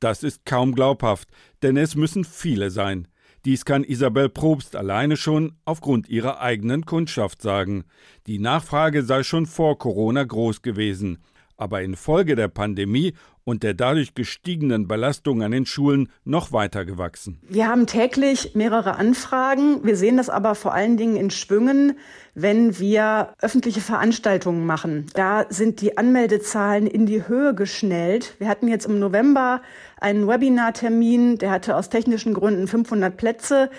Das 0.01 0.23
ist 0.23 0.47
kaum 0.47 0.75
glaubhaft, 0.75 1.29
denn 1.63 1.77
es 1.77 1.95
müssen 1.95 2.25
viele 2.25 2.71
sein. 2.71 3.09
Dies 3.45 3.65
kann 3.65 3.85
Isabel 3.85 4.29
Probst 4.29 4.77
alleine 4.77 5.17
schon 5.17 5.57
aufgrund 5.65 6.09
ihrer 6.09 6.41
eigenen 6.41 6.87
Kundschaft 6.87 7.41
sagen. 7.43 7.85
Die 8.27 8.39
Nachfrage 8.39 9.03
sei 9.03 9.23
schon 9.23 9.47
vor 9.47 9.79
Corona 9.79 10.25
groß 10.25 10.63
gewesen, 10.63 11.19
aber 11.57 11.83
infolge 11.83 12.35
der 12.35 12.49
Pandemie 12.49 13.15
und 13.49 13.63
der 13.63 13.73
dadurch 13.73 14.13
gestiegenen 14.15 14.89
Belastung 14.89 15.43
an 15.43 15.53
den 15.53 15.65
Schulen 15.65 16.11
noch 16.27 16.53
weiter 16.53 16.85
gewachsen. 16.85 17.41
Wir 17.49 17.67
haben 17.67 17.87
täglich 17.87 18.55
mehrere 18.55 18.97
Anfragen. 18.97 19.83
Wir 19.85 19.97
sehen 19.97 20.19
das 20.19 20.29
aber 20.29 20.55
vor 20.55 20.75
allen 20.75 20.99
Dingen 20.99 21.17
in 21.17 21.31
Schwüngen, 21.31 21.97
wenn 22.35 22.79
wir 22.79 23.33
öffentliche 23.41 23.81
Veranstaltungen 23.81 24.67
machen. 24.67 25.07
Da 25.15 25.47
sind 25.49 25.81
die 25.81 25.97
Anmeldezahlen 25.97 26.87
in 26.87 27.07
die 27.07 27.27
Höhe 27.27 27.55
geschnellt. 27.55 28.35
Wir 28.39 28.49
hatten 28.49 28.69
jetzt 28.69 28.85
im 28.85 28.99
November 28.99 29.63
einen 30.01 30.29
Webinartermin, 30.29 31.39
der 31.39 31.51
hatte 31.51 31.75
aus 31.75 31.89
technischen 31.89 32.35
Gründen 32.35 32.69
500 32.69 33.17
Plätze. 33.17 33.71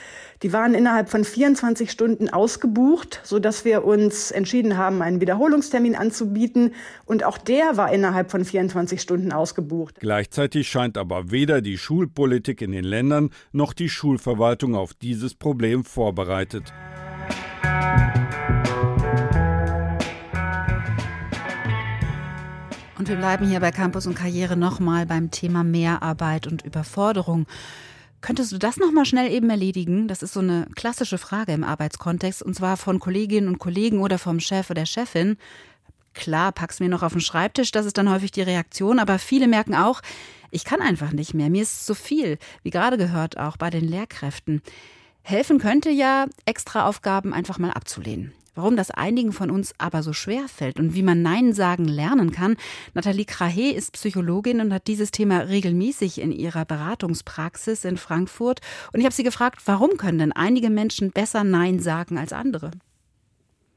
Die 0.42 0.52
waren 0.52 0.74
innerhalb 0.74 1.10
von 1.10 1.24
24 1.24 1.92
Stunden 1.92 2.30
ausgebucht, 2.30 3.22
so 3.24 3.40
dass 3.40 3.66
wir 3.66 3.86
uns 3.86 4.32
entschieden 4.32 4.78
haben, 4.78 5.02
einen 5.02 5.22
Wiederholungstermin 5.22 5.96
anzubieten. 5.96 6.74
Und 7.06 7.24
auch 7.24 7.38
der 7.38 7.78
war 7.78 7.94
innerhalb 7.94 8.32
von 8.32 8.44
24 8.44 9.02
Stunden 9.02 9.32
ausgebucht. 9.32 9.59
Gleichzeitig 10.00 10.70
scheint 10.70 10.98
aber 10.98 11.32
weder 11.32 11.62
die 11.62 11.78
Schulpolitik 11.78 12.62
in 12.62 12.72
den 12.72 12.84
Ländern 12.84 13.30
noch 13.52 13.74
die 13.74 13.90
Schulverwaltung 13.90 14.76
auf 14.76 14.94
dieses 14.94 15.36
Problem 15.36 15.84
vorbereitet. 15.84 16.74
Und 22.98 23.08
wir 23.08 23.16
bleiben 23.16 23.48
hier 23.48 23.62
bei 23.62 23.72
Campus 23.72 24.08
und 24.08 24.16
Karriere 24.16 24.58
nochmal 24.58 25.06
beim 25.06 25.32
Thema 25.32 25.64
Mehrarbeit 25.64 26.48
und 26.48 26.66
Überforderung. 26.66 27.48
Könntest 28.20 28.52
du 28.52 28.58
das 28.58 28.76
nochmal 28.76 29.06
schnell 29.06 29.32
eben 29.32 29.50
erledigen? 29.50 30.10
Das 30.10 30.22
ist 30.22 30.34
so 30.34 30.42
eine 30.42 30.68
klassische 30.76 31.18
Frage 31.18 31.54
im 31.54 31.64
Arbeitskontext 31.64 32.44
und 32.44 32.56
zwar 32.56 32.76
von 32.76 33.00
Kolleginnen 33.00 33.48
und 33.48 33.60
Kollegen 33.60 34.00
oder 34.00 34.18
vom 34.18 34.42
Chef 34.42 34.70
oder 34.70 34.86
Chefin. 34.86 35.38
Klar, 36.14 36.52
pack's 36.52 36.80
mir 36.80 36.90
noch 36.90 37.04
auf 37.04 37.14
den 37.14 37.22
Schreibtisch, 37.22 37.72
das 37.72 37.86
ist 37.86 37.98
dann 37.98 38.10
häufig 38.10 38.32
die 38.32 38.42
Reaktion, 38.42 39.00
aber 39.00 39.20
viele 39.20 39.48
merken 39.48 39.76
auch, 39.76 40.02
ich 40.52 40.66
kann 40.66 40.82
einfach 40.82 41.12
nicht 41.12 41.34
mehr, 41.34 41.50
mir 41.50 41.62
ist 41.62 41.86
zu 41.86 41.94
viel, 41.94 42.38
wie 42.64 42.72
gerade 42.72 42.98
gehört 42.98 43.38
auch 43.38 43.58
bei 43.58 43.70
den 43.70 43.88
Lehrkräften. 43.88 44.62
Helfen 45.22 45.60
könnte 45.60 45.90
ja, 45.90 46.26
extra 46.46 46.88
Aufgaben 46.88 47.34
einfach 47.34 47.60
mal 47.60 47.72
abzulehnen. 47.72 48.34
Warum 48.56 48.76
das 48.76 48.92
einigen 48.92 49.32
von 49.32 49.52
uns 49.52 49.74
aber 49.78 50.04
so 50.04 50.12
schwer 50.12 50.48
fällt 50.50 50.80
und 50.80 50.94
wie 50.94 51.04
man 51.04 51.22
Nein 51.22 51.54
sagen 51.54 51.86
lernen 51.86 52.32
kann. 52.32 52.58
Nathalie 52.94 53.26
Krahe 53.26 53.72
ist 53.72 53.94
Psychologin 53.94 54.60
und 54.60 54.74
hat 54.74 54.88
dieses 54.88 55.12
Thema 55.12 55.40
regelmäßig 55.40 56.20
in 56.20 56.32
ihrer 56.32 56.66
Beratungspraxis 56.66 57.86
in 57.86 57.96
Frankfurt. 57.96 58.60
Und 58.92 59.00
ich 59.00 59.06
habe 59.06 59.16
sie 59.16 59.24
gefragt, 59.24 59.62
warum 59.66 59.98
können 59.98 60.20
denn 60.20 60.32
einige 60.34 60.70
Menschen 60.70 61.12
besser 61.12 61.44
Nein 61.46 61.80
sagen 61.80 62.18
als 62.18 62.34
andere? 62.34 62.72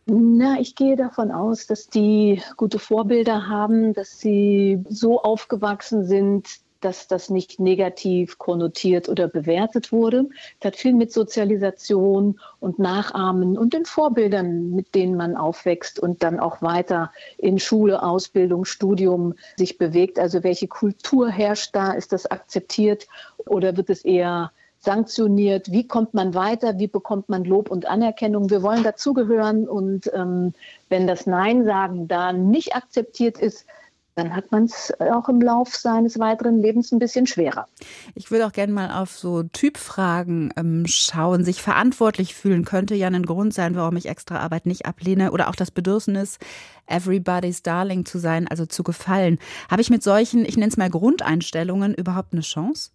Na, 0.07 0.59
ich 0.59 0.75
gehe 0.75 0.97
davon 0.97 1.31
aus, 1.31 1.67
dass 1.67 1.89
die 1.89 2.43
gute 2.57 2.81
Vorbilder 2.81 3.49
haben, 3.49 3.93
dass 3.95 4.19
sie 4.19 4.85
so 4.89 5.23
aufgewachsen 5.23 6.05
sind, 6.05 6.49
dass 6.81 7.07
das 7.07 7.31
nicht 7.31 7.61
negativ 7.61 8.39
konnotiert 8.39 9.09
oder 9.09 9.29
bewertet 9.29 9.93
wurde. 9.93 10.29
Das 10.59 10.73
hat 10.73 10.77
viel 10.77 10.95
mit 10.95 11.13
Sozialisation 11.13 12.41
und 12.59 12.81
Nachahmen 12.81 13.57
und 13.57 13.73
den 13.75 13.85
Vorbildern, 13.85 14.71
mit 14.71 14.95
denen 14.97 15.17
man 15.17 15.37
aufwächst 15.37 16.01
und 16.01 16.25
dann 16.25 16.41
auch 16.41 16.61
weiter 16.61 17.13
in 17.39 17.61
Schule, 17.61 18.03
Ausbildung, 18.03 18.65
Studium 18.65 19.35
sich 19.57 19.79
bewegt. 19.79 20.19
Also 20.19 20.43
welche 20.43 20.67
Kultur 20.67 21.31
herrscht 21.31 21.71
da? 21.75 21.93
Ist 21.93 22.13
das 22.13 22.29
akzeptiert 22.29 23.07
oder 23.47 23.77
wird 23.77 23.91
es 23.91 24.05
eher 24.05 24.51
sanktioniert? 24.85 25.71
Wie 25.71 25.87
kommt 25.87 26.15
man 26.15 26.35
weiter? 26.35 26.79
Wie 26.79 26.89
bekommt 26.89 27.29
man 27.29 27.45
Lob 27.45 27.71
und 27.71 27.87
Anerkennung? 27.87 28.51
Wir 28.51 28.63
wollen 28.63 28.83
dazugehören 28.83 29.69
und 29.69 30.11
ähm, 30.15 30.53
wenn 30.89 31.07
das 31.07 31.27
Nein 31.27 31.65
sagen 31.65 32.09
da 32.09 32.33
nicht 32.33 32.75
akzeptiert 32.75 33.39
ist, 33.39 33.67
dann 34.15 34.35
hat 34.35 34.53
man 34.53 34.65
es 34.65 34.93
auch 35.01 35.29
im 35.29 35.41
Lauf 35.41 35.75
seines 35.75 36.19
weiteren 36.19 36.61
Lebens 36.61 36.93
ein 36.93 36.99
bisschen 36.99 37.27
schwerer. 37.27 37.67
Ich 38.15 38.31
würde 38.31 38.47
auch 38.47 38.53
gerne 38.53 38.73
mal 38.73 38.91
auf 38.91 39.13
so 39.13 39.43
Typfragen 39.43 40.53
ähm, 40.57 40.85
schauen. 40.87 41.45
Sich 41.45 41.63
verantwortlich 41.63 42.35
fühlen 42.35 42.65
könnte 42.65 42.95
ja 42.95 43.09
ein 43.09 43.25
Grund 43.25 43.55
sein, 43.55 43.75
warum 43.75 43.97
ich 43.97 44.07
extra 44.07 44.41
Arbeit 44.41 44.67
nicht 44.67 44.85
ablehne 44.85 45.33
oder 45.33 45.49
auch 45.49 45.55
das 45.55 45.71
Bedürfnis, 45.71 46.39
everybody's 46.87 47.63
darling 47.63 48.05
zu 48.05 48.19
sein, 48.19 48.49
also 48.49 48.67
zu 48.67 48.83
gefallen. 48.83 49.39
Habe 49.71 49.81
ich 49.81 49.89
mit 49.89 50.03
solchen, 50.03 50.45
ich 50.45 50.57
nenne 50.57 50.69
es 50.69 50.77
mal 50.77 50.91
Grundeinstellungen, 50.91 51.95
überhaupt 51.95 52.35
eine 52.35 52.43
Chance? 52.43 52.91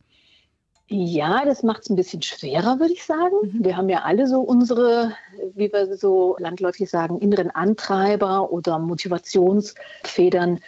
Ja, 0.89 1.43
das 1.43 1.63
macht 1.63 1.81
es 1.81 1.89
ein 1.89 1.97
bisschen 1.97 2.21
schwerer, 2.21 2.79
würde 2.79 2.93
ich 2.93 3.03
sagen. 3.03 3.35
Mhm. 3.41 3.65
Wir 3.65 3.75
haben 3.75 3.89
ja 3.89 4.03
alle 4.03 4.25
so 4.25 4.39
unsere, 4.39 5.13
wie 5.53 5.71
wir 5.71 5.97
so 5.97 6.37
landläufig 6.39 6.89
sagen, 6.89 7.19
inneren 7.19 7.51
Antreiber 7.51 8.51
oder 8.51 8.79
Motivationsfedern, 8.79 10.59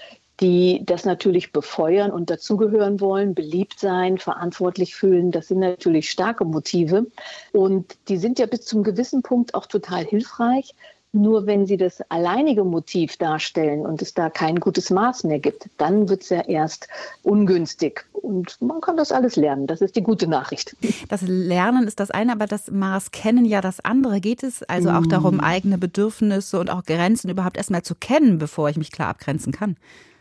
die 0.42 0.84
das 0.86 1.06
natürlich 1.06 1.54
befeuern 1.54 2.12
und 2.12 2.30
dazugehören 2.30 3.00
wollen, 3.00 3.34
beliebt 3.34 3.80
sein, 3.80 4.18
verantwortlich 4.18 4.96
fühlen. 4.96 5.32
Das 5.32 5.48
sind 5.48 5.60
natürlich 5.60 6.10
starke 6.10 6.44
Motive. 6.44 7.08
Und 7.54 7.98
die 8.10 8.18
sind 8.18 8.40
ja 8.40 8.46
bis 8.46 8.66
zum 8.66 8.84
gewissen 8.84 9.22
Punkt 9.22 9.54
auch 9.56 9.68
total 9.68 10.04
hilfreich. 10.04 10.76
Nur 11.12 11.48
wenn 11.48 11.66
sie 11.66 11.78
das 11.78 12.02
alleinige 12.10 12.64
Motiv 12.64 13.18
darstellen 13.18 13.86
und 13.86 14.02
es 14.04 14.14
da 14.14 14.30
kein 14.30 14.60
gutes 14.60 14.92
Maß 14.92 15.24
mehr 15.24 15.40
gibt, 15.40 15.68
dann 15.78 16.08
wird 16.08 16.22
es 16.22 16.30
ja 16.30 16.42
erst 16.42 16.88
ungünstig. 17.24 18.06
Und 18.14 18.62
man 18.62 18.80
kann 18.80 18.96
das 18.96 19.12
alles 19.12 19.36
lernen. 19.36 19.66
Das 19.66 19.82
ist 19.82 19.96
die 19.96 20.04
gute 20.04 20.28
Nachricht. 20.28 20.76
Das 21.10 21.24
Lernen 21.24 21.88
ist 21.88 22.00
das 22.00 22.12
eine, 22.12 22.34
aber 22.34 22.46
das 22.46 22.70
Maß 22.70 23.10
kennen 23.10 23.46
ja 23.46 23.62
das 23.62 23.80
andere. 23.80 24.22
Geht 24.22 24.44
es 24.44 24.62
also 24.62 24.92
auch 24.92 25.08
darum, 25.08 25.38
mm. 25.38 25.42
eigene 25.42 25.78
Bedürfnisse 25.80 26.60
und 26.60 26.70
auch 26.70 26.84
Grenzen 26.84 27.30
überhaupt 27.30 27.58
erstmal 27.58 27.82
zu 27.82 27.96
kennen, 27.96 28.38
bevor 28.38 28.70
ich 28.70 28.78
mich 28.78 28.92
klar 28.92 29.10
abgrenzen 29.10 29.52
kann? 29.52 29.78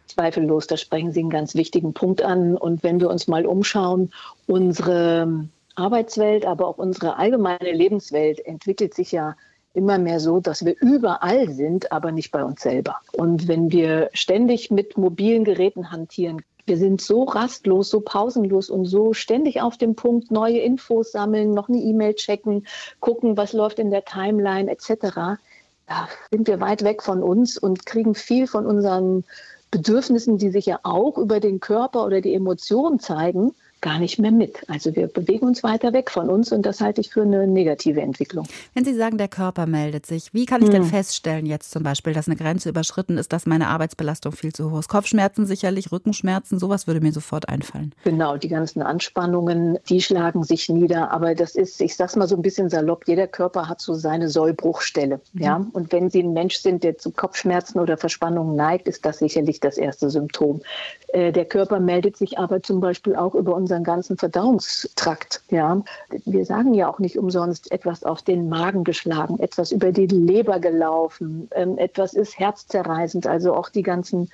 Zweifellos, 0.07 0.67
da 0.67 0.79
sprechen 0.79 1.13
Sie 1.13 1.21
einen 1.21 1.29
ganz 1.29 1.55
wichtigen 1.55 1.93
Punkt 1.93 2.23
an. 2.23 2.57
Und 2.57 2.83
wenn 2.83 3.01
wir 3.01 3.11
uns 3.11 3.29
mal 3.29 3.45
umschauen, 3.45 4.11
unsere 4.47 5.49
Arbeitswelt, 5.75 6.47
aber 6.47 6.67
auch 6.67 6.79
unsere 6.79 7.17
allgemeine 7.17 7.73
Lebenswelt 7.73 8.41
entwickelt 8.41 8.95
sich 8.95 9.13
ja 9.13 9.37
immer 9.75 9.99
mehr 9.99 10.21
so, 10.21 10.41
dass 10.41 10.65
wir 10.65 10.75
überall 10.81 11.51
sind, 11.51 11.93
aber 11.93 12.13
nicht 12.13 12.31
bei 12.31 12.45
uns 12.45 12.63
selber. 12.63 12.97
Und 13.13 13.49
wenn 13.49 13.71
wir 13.71 14.11
ständig 14.13 14.71
mit 14.71 14.97
mobilen 14.97 15.45
Geräten 15.45 15.91
hantieren, 15.91 16.43
wir 16.67 16.77
sind 16.77 17.01
so 17.01 17.25
rastlos, 17.25 17.89
so 17.89 18.01
pausenlos 18.01 18.69
und 18.69 18.85
so 18.85 19.15
ständig 19.15 19.63
auf 19.63 19.79
dem 19.79 19.95
Punkt, 19.95 20.31
neue 20.31 20.59
Infos 20.59 21.13
sammeln, 21.13 21.53
noch 21.53 21.69
eine 21.69 21.79
E-Mail 21.79 22.15
checken, 22.15 22.67
gucken, 23.01 23.37
was 23.37 23.55
läuft 23.55 23.79
in 23.79 23.91
der 23.91 24.05
Timeline 24.05 24.71
etc. 24.71 25.41
Da 25.87 26.09
sind 26.31 26.47
wir 26.47 26.61
weit 26.61 26.85
weg 26.85 27.03
von 27.03 27.23
uns 27.23 27.57
und 27.57 27.87
kriegen 27.87 28.15
viel 28.15 28.47
von 28.47 28.67
unseren 28.67 29.25
Bedürfnissen, 29.71 30.37
die 30.37 30.51
sich 30.51 30.67
ja 30.67 30.81
auch 30.83 31.17
über 31.17 31.41
den 31.41 31.61
Körper 31.61 32.05
oder 32.05 32.21
die 32.21 32.35
Emotionen 32.35 33.01
zeigen, 33.01 33.55
gar 33.81 33.99
nicht 33.99 34.19
mehr 34.19 34.31
mit. 34.31 34.69
Also 34.69 34.95
wir 34.97 35.07
bewegen 35.07 35.47
uns 35.47 35.63
weiter 35.63 35.93
weg 35.93 36.11
von 36.11 36.29
uns 36.29 36.53
und 36.53 36.67
das 36.67 36.81
halte 36.81 37.01
ich 37.01 37.11
für 37.11 37.23
eine 37.23 37.47
negative 37.47 38.01
Entwicklung. 38.01 38.47
Wenn 38.75 38.85
Sie 38.85 38.95
sagen, 38.95 39.19
der 39.19 39.29
Körper 39.29 39.67
meldet 39.67 40.07
sich, 40.07 40.33
wie 40.35 40.47
kann 40.47 40.63
ich 40.63 40.71
denn 40.71 40.83
hm. 40.83 40.91
feststellen 40.91 41.47
jetzt 41.47 41.71
zum 41.71 41.83
Beispiel, 41.83 42.13
dass 42.13 42.27
eine 42.27 42.37
Grenze 42.37 42.69
überschritten 42.69 43.19
ist, 43.19 43.33
dass 43.33 43.47
meine 43.47 43.69
Arbeitsbelastung 43.69 44.33
viel 44.33 44.53
zu 44.53 44.71
hoch 44.71 44.81
ist? 44.81 44.89
Kopfschmerzen 44.89 45.47
sicherlich, 45.47 45.93
Rückenschmerzen, 45.93 46.59
sowas 46.59 46.87
würde 46.87 47.01
mir 47.01 47.13
sofort 47.13 47.49
einfallen. 47.49 47.95
Genau, 48.05 48.37
die 48.37 48.49
ganzen 48.49 48.83
Anspannungen, 48.83 49.79
die 49.89 50.01
schlagen 50.01 50.45
sich 50.45 50.69
nieder, 50.69 51.11
aber 51.11 51.35
das 51.35 51.55
ist, 51.55 51.81
ich 51.81 51.95
sag's 51.97 52.17
mal 52.17 52.29
so 52.29 52.37
ein 52.37 52.43
bisschen 52.43 52.69
salopp, 52.71 53.07
jeder 53.07 53.27
Körper 53.27 53.69
hat 53.69 53.81
so 53.81 53.95
seine 53.95 54.29
Sollbruchstelle. 54.29 55.21
Mhm. 55.33 55.43
Ja? 55.43 55.67
Und 55.73 55.93
wenn 55.93 56.11
Sie 56.11 56.23
ein 56.23 56.33
Mensch 56.33 56.57
sind, 56.57 56.85
der 56.85 56.99
zu 56.99 57.11
Kopfschmerzen 57.11 57.79
oder 57.79 57.97
Verspannungen 57.97 58.57
neigt, 58.57 58.89
ist 58.89 59.05
das 59.05 59.19
sicherlich 59.19 59.61
das 59.61 59.79
erste 59.79 60.11
Symptom. 60.11 60.63
Äh, 61.09 61.33
der 61.33 61.45
Körper 61.45 61.81
meldet 61.81 62.17
sich 62.17 62.39
aber 62.39 62.63
zum 62.63 62.81
Beispiel 62.81 63.17
auch 63.17 63.35
über 63.35 63.55
unseren 63.69 63.85
ganzen 63.85 64.17
Verdauungstrakt. 64.17 65.43
Ja, 65.51 65.83
wir 66.25 66.47
sagen 66.47 66.73
ja 66.73 66.89
auch 66.89 66.99
nicht 66.99 67.19
umsonst 67.19 67.71
etwas 67.71 68.03
auf 68.03 68.23
den 68.23 68.49
Magen 68.49 68.83
geschlagen, 68.83 69.39
etwas 69.41 69.73
über 69.73 69.93
die 69.93 70.07
Leber 70.07 70.59
gelaufen, 70.59 71.51
ähm, 71.55 71.77
etwas 71.77 72.15
ist 72.15 72.39
herzzerreißend. 72.39 73.27
Also 73.27 73.55
auch 73.55 73.69
die 73.69 73.83
ganzen 73.83 74.31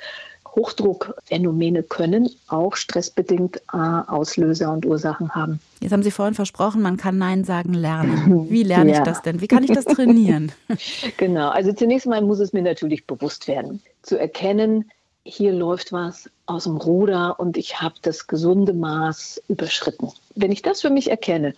Hochdruckphänomene 0.55 1.83
können 1.83 2.31
auch 2.47 2.77
stressbedingt 2.77 3.57
äh, 3.73 3.77
Auslöser 3.77 4.73
und 4.73 4.87
Ursachen 4.87 5.35
haben. 5.35 5.59
Jetzt 5.81 5.91
haben 5.91 6.05
Sie 6.05 6.13
vorhin 6.13 6.35
versprochen, 6.35 6.81
man 6.81 6.97
kann 6.97 7.19
Nein 7.19 7.43
sagen 7.43 7.75
lernen. 7.75 8.49
Wie 8.49 8.63
lerne 8.63 8.91
ja. 8.93 8.99
ich 8.99 9.05
das 9.05 9.23
denn? 9.23 9.41
Wie 9.41 9.49
kann 9.49 9.65
ich 9.65 9.73
das 9.73 9.85
trainieren? 9.85 10.53
genau, 11.17 11.49
also 11.49 11.73
zunächst 11.73 12.07
mal 12.07 12.23
muss 12.23 12.39
es 12.39 12.53
mir 12.53 12.63
natürlich 12.63 13.05
bewusst 13.05 13.49
werden, 13.49 13.83
zu 14.03 14.17
erkennen, 14.17 14.93
hier 15.25 15.53
läuft 15.53 15.91
was 15.91 16.31
aus 16.47 16.65
dem 16.65 16.77
Ruder 16.77 17.39
und 17.39 17.57
ich 17.57 17.81
habe 17.81 17.95
das 18.03 18.27
gesunde 18.27 18.73
Maß 18.73 19.43
überschritten. 19.49 20.11
Wenn 20.35 20.53
ich 20.53 20.63
das 20.63 20.81
für 20.81 20.91
mich 20.91 21.11
erkenne, 21.11 21.55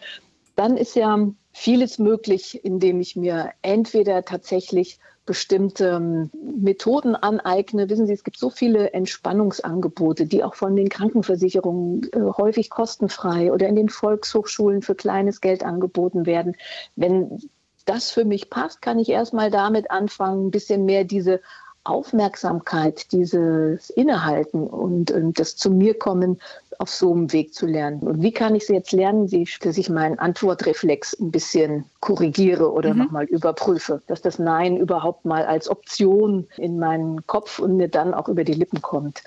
dann 0.54 0.76
ist 0.76 0.96
ja 0.96 1.18
vieles 1.52 1.98
möglich, 1.98 2.64
indem 2.64 3.00
ich 3.00 3.16
mir 3.16 3.50
entweder 3.62 4.24
tatsächlich 4.24 4.98
bestimmte 5.26 5.88
ähm, 5.96 6.30
Methoden 6.32 7.16
aneigne. 7.16 7.90
Wissen 7.90 8.06
Sie, 8.06 8.12
es 8.12 8.24
gibt 8.24 8.38
so 8.38 8.48
viele 8.48 8.92
Entspannungsangebote, 8.92 10.24
die 10.26 10.44
auch 10.44 10.54
von 10.54 10.76
den 10.76 10.88
Krankenversicherungen 10.88 12.08
äh, 12.12 12.20
häufig 12.36 12.70
kostenfrei 12.70 13.52
oder 13.52 13.66
in 13.68 13.74
den 13.74 13.88
Volkshochschulen 13.88 14.82
für 14.82 14.94
kleines 14.94 15.40
Geld 15.40 15.64
angeboten 15.64 16.26
werden. 16.26 16.56
Wenn 16.94 17.40
das 17.84 18.10
für 18.10 18.24
mich 18.24 18.50
passt, 18.50 18.80
kann 18.82 18.98
ich 18.98 19.08
erstmal 19.08 19.50
damit 19.50 19.90
anfangen, 19.90 20.46
ein 20.46 20.50
bisschen 20.50 20.84
mehr 20.84 21.04
diese 21.04 21.40
Aufmerksamkeit, 21.88 23.12
dieses 23.12 23.90
Innehalten 23.90 24.66
und, 24.66 25.10
und 25.10 25.38
das 25.38 25.56
zu 25.56 25.70
mir 25.70 25.98
kommen 25.98 26.38
auf 26.78 26.90
so 26.90 27.12
einem 27.12 27.32
Weg 27.32 27.54
zu 27.54 27.66
lernen. 27.66 28.00
Und 28.00 28.22
wie 28.22 28.32
kann 28.32 28.54
ich 28.54 28.66
sie 28.66 28.74
jetzt 28.74 28.92
lernen, 28.92 29.28
dass 29.62 29.78
ich 29.78 29.88
meinen 29.88 30.18
Antwortreflex 30.18 31.18
ein 31.20 31.30
bisschen 31.30 31.84
korrigiere 32.00 32.70
oder 32.70 32.92
mhm. 32.92 32.98
nochmal 33.00 33.24
überprüfe, 33.24 34.02
dass 34.06 34.22
das 34.22 34.38
Nein 34.38 34.76
überhaupt 34.76 35.24
mal 35.24 35.44
als 35.46 35.68
Option 35.68 36.46
in 36.56 36.78
meinen 36.78 37.26
Kopf 37.26 37.58
und 37.58 37.76
mir 37.76 37.88
dann 37.88 38.14
auch 38.14 38.28
über 38.28 38.44
die 38.44 38.54
Lippen 38.54 38.82
kommt. 38.82 39.22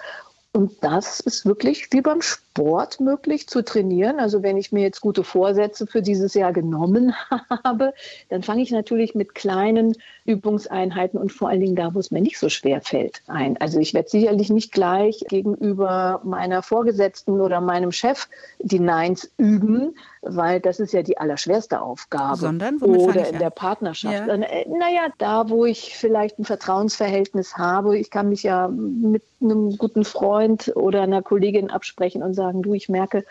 Und 0.52 0.84
das 0.84 1.20
ist 1.20 1.46
wirklich 1.46 1.88
wie 1.92 2.02
beim 2.02 2.22
Sport 2.22 3.00
möglich 3.00 3.48
zu 3.48 3.64
trainieren. 3.64 4.20
Also 4.20 4.42
wenn 4.42 4.58
ich 4.58 4.72
mir 4.72 4.82
jetzt 4.82 5.00
gute 5.00 5.24
Vorsätze 5.24 5.86
für 5.86 6.02
dieses 6.02 6.34
Jahr 6.34 6.54
genommen 6.54 7.14
habe, 7.64 7.94
dann 8.30 8.42
fange 8.42 8.64
ich 8.64 8.72
natürlich 8.72 9.14
mit 9.14 9.36
kleinen 9.36 9.96
Übungseinheiten 10.26 11.20
und 11.20 11.32
vor 11.32 11.50
allen 11.50 11.60
Dingen 11.60 11.76
da, 11.76 11.94
wo 11.94 12.00
es 12.00 12.10
mir 12.10 12.22
nicht 12.22 12.40
so 12.40 12.50
schwer 12.50 12.82
fällt, 12.82 13.22
ein. 13.28 13.58
Also 13.58 13.80
ich 13.80 13.94
werde 13.94 14.10
sicherlich 14.10 14.50
nicht 14.50 14.72
gleich 14.72 15.24
gegenüber 15.30 16.22
meiner 16.24 16.64
Vorgesetzten 16.64 17.40
oder 17.40 17.62
meinem 17.62 17.92
Chef 17.92 18.28
die 18.58 18.80
Neins 18.80 19.32
üben, 19.38 19.96
weil 20.22 20.60
das 20.60 20.80
ist 20.80 20.94
ja 20.94 21.02
die 21.02 21.18
allerschwerste 21.18 21.82
Aufgabe. 21.82 22.38
Sondern 22.38 22.78
oder 22.78 23.28
in 23.28 23.40
der 23.40 23.50
Partnerschaft. 23.50 24.28
Ja. 24.28 24.36
Äh, 24.36 24.68
naja, 24.70 25.08
da, 25.18 25.50
wo 25.50 25.66
ich 25.66 25.96
vielleicht 25.96 26.40
ein 26.40 26.46
Vertrauensverhältnis 26.46 27.58
habe, 27.58 27.98
ich 27.98 28.10
kann 28.10 28.30
mich 28.30 28.44
ja 28.44 28.68
mit 28.68 29.24
einem 29.42 29.78
guten 29.78 30.04
Freund 30.04 30.72
oder 30.76 31.02
einer 31.02 31.22
Kollegin 31.22 31.70
absprechen 31.70 32.24
und 32.24 32.34
sagen, 32.34 32.62
du, 32.62 32.74
ich 32.74 32.90
merke, 32.90 33.24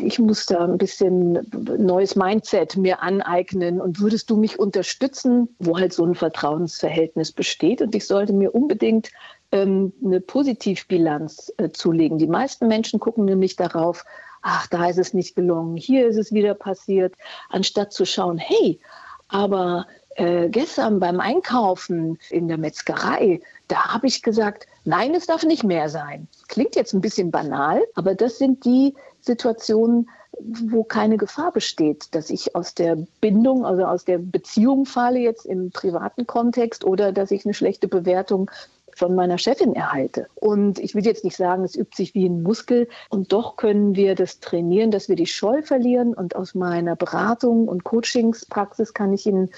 ich 0.00 0.18
muss 0.18 0.46
da 0.46 0.64
ein 0.64 0.78
bisschen 0.78 1.40
neues 1.76 2.14
Mindset 2.14 2.76
mir 2.76 3.02
aneignen 3.02 3.80
und 3.80 4.00
würdest 4.00 4.30
du 4.30 4.36
mich 4.36 4.58
unterstützen, 4.58 5.48
wo 5.58 5.76
halt 5.76 5.92
so 5.92 6.04
ein 6.04 6.14
Vertrauensverhältnis 6.14 7.32
besteht 7.32 7.82
und 7.82 7.94
ich 7.94 8.06
sollte 8.06 8.32
mir 8.32 8.54
unbedingt 8.54 9.10
ähm, 9.50 9.92
eine 10.04 10.20
Positivbilanz 10.20 11.52
äh, 11.56 11.70
zulegen. 11.70 12.18
Die 12.18 12.28
meisten 12.28 12.68
Menschen 12.68 13.00
gucken 13.00 13.24
nämlich 13.24 13.56
darauf, 13.56 14.04
ach, 14.42 14.66
da 14.68 14.88
ist 14.88 14.98
es 14.98 15.14
nicht 15.14 15.36
gelungen, 15.36 15.76
hier 15.76 16.08
ist 16.08 16.16
es 16.16 16.32
wieder 16.32 16.54
passiert, 16.54 17.14
anstatt 17.48 17.92
zu 17.92 18.04
schauen, 18.04 18.38
hey, 18.38 18.80
aber 19.28 19.86
äh, 20.16 20.48
gestern 20.48 20.98
beim 20.98 21.20
Einkaufen 21.20 22.18
in 22.30 22.48
der 22.48 22.58
Metzgerei, 22.58 23.40
da 23.68 23.94
habe 23.94 24.06
ich 24.06 24.22
gesagt, 24.22 24.66
nein, 24.84 25.14
es 25.14 25.26
darf 25.26 25.44
nicht 25.44 25.62
mehr 25.64 25.88
sein. 25.88 26.26
Klingt 26.48 26.74
jetzt 26.74 26.92
ein 26.92 27.00
bisschen 27.00 27.30
banal, 27.30 27.84
aber 27.94 28.14
das 28.14 28.38
sind 28.38 28.64
die 28.64 28.94
Situationen, 29.20 30.08
wo 30.40 30.84
keine 30.84 31.16
Gefahr 31.16 31.52
besteht, 31.52 32.14
dass 32.14 32.30
ich 32.30 32.54
aus 32.54 32.74
der 32.74 32.96
Bindung, 33.20 33.64
also 33.64 33.84
aus 33.84 34.04
der 34.04 34.18
Beziehung 34.18 34.86
falle 34.86 35.20
jetzt 35.20 35.46
im 35.46 35.70
privaten 35.70 36.26
Kontext 36.26 36.84
oder 36.84 37.12
dass 37.12 37.30
ich 37.30 37.44
eine 37.44 37.54
schlechte 37.54 37.88
Bewertung 37.88 38.50
von 38.98 39.14
meiner 39.14 39.38
Chefin 39.38 39.74
erhalte. 39.74 40.26
Und 40.34 40.78
ich 40.78 40.94
will 40.94 41.04
jetzt 41.04 41.24
nicht 41.24 41.36
sagen, 41.36 41.64
es 41.64 41.76
übt 41.76 41.96
sich 41.96 42.14
wie 42.14 42.26
ein 42.26 42.42
Muskel. 42.42 42.88
Und 43.08 43.32
doch 43.32 43.56
können 43.56 43.94
wir 43.94 44.14
das 44.14 44.40
trainieren, 44.40 44.90
dass 44.90 45.08
wir 45.08 45.16
die 45.16 45.26
Scheu 45.26 45.62
verlieren. 45.62 46.14
Und 46.14 46.36
aus 46.36 46.54
meiner 46.54 46.96
Beratung 46.96 47.68
und 47.68 47.84
Coachingspraxis 47.84 48.92
kann 48.92 49.12
ich 49.12 49.26
Ihnen 49.26 49.50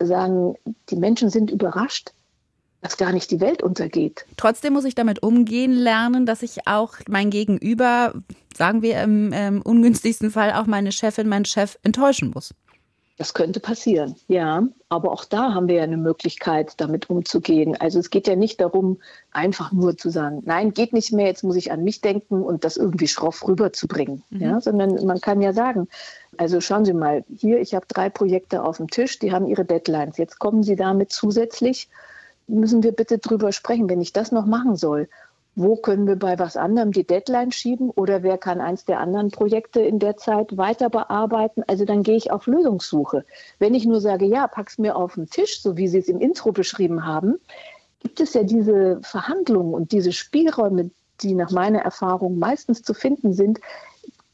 sagen, 0.00 0.56
die 0.90 0.96
Menschen 0.96 1.30
sind 1.30 1.50
überrascht, 1.50 2.12
dass 2.80 2.96
gar 2.96 3.12
nicht 3.12 3.30
die 3.30 3.40
Welt 3.40 3.62
untergeht. 3.62 4.24
Trotzdem 4.36 4.72
muss 4.72 4.84
ich 4.84 4.94
damit 4.94 5.22
umgehen 5.22 5.72
lernen, 5.72 6.26
dass 6.26 6.42
ich 6.42 6.66
auch 6.66 6.94
mein 7.08 7.30
Gegenüber, 7.30 8.14
sagen 8.56 8.82
wir 8.82 9.02
im, 9.02 9.32
im 9.32 9.62
ungünstigsten 9.62 10.30
Fall, 10.30 10.52
auch 10.52 10.66
meine 10.66 10.92
Chefin, 10.92 11.28
meinen 11.28 11.44
Chef 11.44 11.78
enttäuschen 11.82 12.30
muss. 12.34 12.54
Das 13.18 13.34
könnte 13.34 13.58
passieren, 13.58 14.14
ja. 14.28 14.62
Aber 14.88 15.10
auch 15.10 15.24
da 15.24 15.52
haben 15.52 15.66
wir 15.66 15.74
ja 15.74 15.82
eine 15.82 15.96
Möglichkeit, 15.96 16.74
damit 16.76 17.10
umzugehen. 17.10 17.76
Also 17.76 17.98
es 17.98 18.10
geht 18.10 18.28
ja 18.28 18.36
nicht 18.36 18.60
darum, 18.60 18.98
einfach 19.32 19.72
nur 19.72 19.98
zu 19.98 20.08
sagen, 20.08 20.42
nein, 20.46 20.72
geht 20.72 20.92
nicht 20.92 21.12
mehr, 21.12 21.26
jetzt 21.26 21.42
muss 21.42 21.56
ich 21.56 21.72
an 21.72 21.82
mich 21.82 22.00
denken 22.00 22.42
und 22.42 22.62
das 22.62 22.76
irgendwie 22.76 23.08
schroff 23.08 23.46
rüberzubringen. 23.46 24.22
Mhm. 24.30 24.40
Ja, 24.40 24.60
sondern 24.60 25.04
man 25.04 25.20
kann 25.20 25.40
ja 25.40 25.52
sagen, 25.52 25.88
also 26.36 26.60
schauen 26.60 26.84
Sie 26.84 26.92
mal, 26.92 27.24
hier, 27.36 27.60
ich 27.60 27.74
habe 27.74 27.86
drei 27.88 28.08
Projekte 28.08 28.62
auf 28.62 28.76
dem 28.76 28.88
Tisch, 28.88 29.18
die 29.18 29.32
haben 29.32 29.48
ihre 29.48 29.64
Deadlines. 29.64 30.16
Jetzt 30.16 30.38
kommen 30.38 30.62
Sie 30.62 30.76
damit 30.76 31.10
zusätzlich 31.10 31.88
müssen 32.48 32.82
wir 32.82 32.92
bitte 32.92 33.18
drüber 33.18 33.52
sprechen, 33.52 33.88
wenn 33.88 34.00
ich 34.00 34.12
das 34.12 34.32
noch 34.32 34.46
machen 34.46 34.76
soll. 34.76 35.08
Wo 35.60 35.74
können 35.74 36.06
wir 36.06 36.14
bei 36.14 36.38
was 36.38 36.56
anderem 36.56 36.92
die 36.92 37.04
Deadline 37.04 37.50
schieben 37.50 37.90
oder 37.90 38.22
wer 38.22 38.38
kann 38.38 38.60
eins 38.60 38.84
der 38.84 39.00
anderen 39.00 39.32
Projekte 39.32 39.80
in 39.80 39.98
der 39.98 40.16
Zeit 40.16 40.56
weiter 40.56 40.88
bearbeiten? 40.88 41.64
Also 41.66 41.84
dann 41.84 42.04
gehe 42.04 42.14
ich 42.14 42.30
auf 42.30 42.46
Lösungssuche. 42.46 43.24
Wenn 43.58 43.74
ich 43.74 43.84
nur 43.84 44.00
sage, 44.00 44.24
ja, 44.24 44.46
pack's 44.46 44.78
mir 44.78 44.94
auf 44.94 45.14
den 45.14 45.28
Tisch, 45.28 45.60
so 45.60 45.76
wie 45.76 45.88
Sie 45.88 45.98
es 45.98 46.08
im 46.08 46.20
Intro 46.20 46.52
beschrieben 46.52 47.04
haben, 47.04 47.40
gibt 47.98 48.20
es 48.20 48.34
ja 48.34 48.44
diese 48.44 49.00
Verhandlungen 49.02 49.74
und 49.74 49.90
diese 49.90 50.12
Spielräume, 50.12 50.92
die 51.22 51.34
nach 51.34 51.50
meiner 51.50 51.80
Erfahrung 51.80 52.38
meistens 52.38 52.82
zu 52.82 52.94
finden 52.94 53.32
sind, 53.32 53.58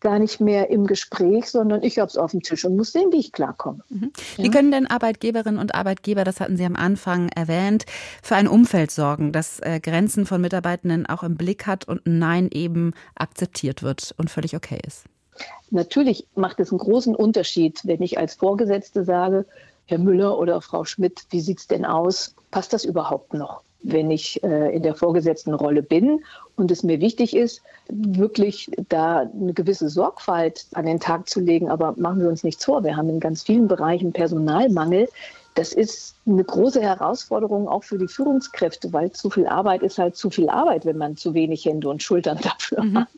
gar 0.04 0.18
nicht 0.18 0.38
mehr 0.38 0.70
im 0.70 0.86
Gespräch, 0.86 1.50
sondern 1.50 1.82
ich 1.82 1.98
habe 1.98 2.08
es 2.08 2.16
auf 2.16 2.30
dem 2.30 2.42
Tisch 2.42 2.64
und 2.64 2.76
muss 2.76 2.92
sehen, 2.92 3.10
wie 3.10 3.18
ich 3.18 3.32
klarkomme. 3.32 3.80
Mhm. 3.88 4.12
Wie 4.36 4.50
können 4.50 4.70
denn 4.70 4.86
Arbeitgeberinnen 4.86 5.58
und 5.58 5.74
Arbeitgeber, 5.74 6.24
das 6.24 6.40
hatten 6.40 6.56
Sie 6.56 6.64
am 6.64 6.76
Anfang 6.76 7.30
erwähnt, 7.30 7.86
für 8.22 8.36
ein 8.36 8.46
Umfeld 8.46 8.90
sorgen, 8.90 9.32
das 9.32 9.60
äh, 9.60 9.80
Grenzen 9.80 10.26
von 10.26 10.42
Mitarbeitenden 10.42 11.06
auch 11.06 11.22
im 11.22 11.36
Blick 11.36 11.66
hat 11.66 11.88
und 11.88 12.06
ein 12.06 12.18
Nein 12.18 12.50
eben 12.52 12.92
akzeptiert 13.14 13.82
wird 13.82 14.14
und 14.18 14.30
völlig 14.30 14.54
okay 14.54 14.78
ist? 14.86 15.04
Natürlich 15.70 16.26
macht 16.36 16.60
es 16.60 16.70
einen 16.70 16.78
großen 16.78 17.16
Unterschied, 17.16 17.80
wenn 17.84 18.02
ich 18.02 18.18
als 18.18 18.34
Vorgesetzte 18.34 19.04
sage, 19.04 19.46
Herr 19.86 19.98
Müller 19.98 20.38
oder 20.38 20.60
Frau 20.60 20.84
Schmidt, 20.84 21.24
wie 21.30 21.40
sieht 21.40 21.60
es 21.60 21.66
denn 21.66 21.84
aus? 21.84 22.34
Passt 22.50 22.72
das 22.74 22.84
überhaupt 22.84 23.32
noch? 23.34 23.62
Wenn 23.84 24.10
ich 24.10 24.42
äh, 24.42 24.74
in 24.74 24.82
der 24.82 24.94
vorgesetzten 24.94 25.52
Rolle 25.54 25.82
bin 25.82 26.24
und 26.56 26.70
es 26.70 26.82
mir 26.82 27.00
wichtig 27.00 27.36
ist, 27.36 27.62
wirklich 27.88 28.70
da 28.88 29.20
eine 29.20 29.52
gewisse 29.52 29.90
Sorgfalt 29.90 30.66
an 30.72 30.86
den 30.86 31.00
Tag 31.00 31.28
zu 31.28 31.40
legen. 31.40 31.70
Aber 31.70 31.94
machen 31.96 32.20
wir 32.20 32.28
uns 32.28 32.44
nichts 32.44 32.64
vor, 32.64 32.82
wir 32.82 32.96
haben 32.96 33.10
in 33.10 33.20
ganz 33.20 33.42
vielen 33.42 33.68
Bereichen 33.68 34.12
Personalmangel. 34.12 35.08
Das 35.54 35.72
ist 35.72 36.16
eine 36.26 36.42
große 36.42 36.80
Herausforderung 36.80 37.68
auch 37.68 37.84
für 37.84 37.96
die 37.96 38.08
Führungskräfte, 38.08 38.92
weil 38.92 39.12
zu 39.12 39.30
viel 39.30 39.46
Arbeit 39.46 39.82
ist 39.82 39.98
halt 39.98 40.16
zu 40.16 40.28
viel 40.28 40.48
Arbeit, 40.48 40.84
wenn 40.84 40.96
man 40.96 41.16
zu 41.16 41.32
wenig 41.32 41.64
Hände 41.64 41.88
und 41.88 42.02
Schultern 42.02 42.40
dafür 42.42 42.82
mhm. 42.82 43.00
hat. 43.00 43.08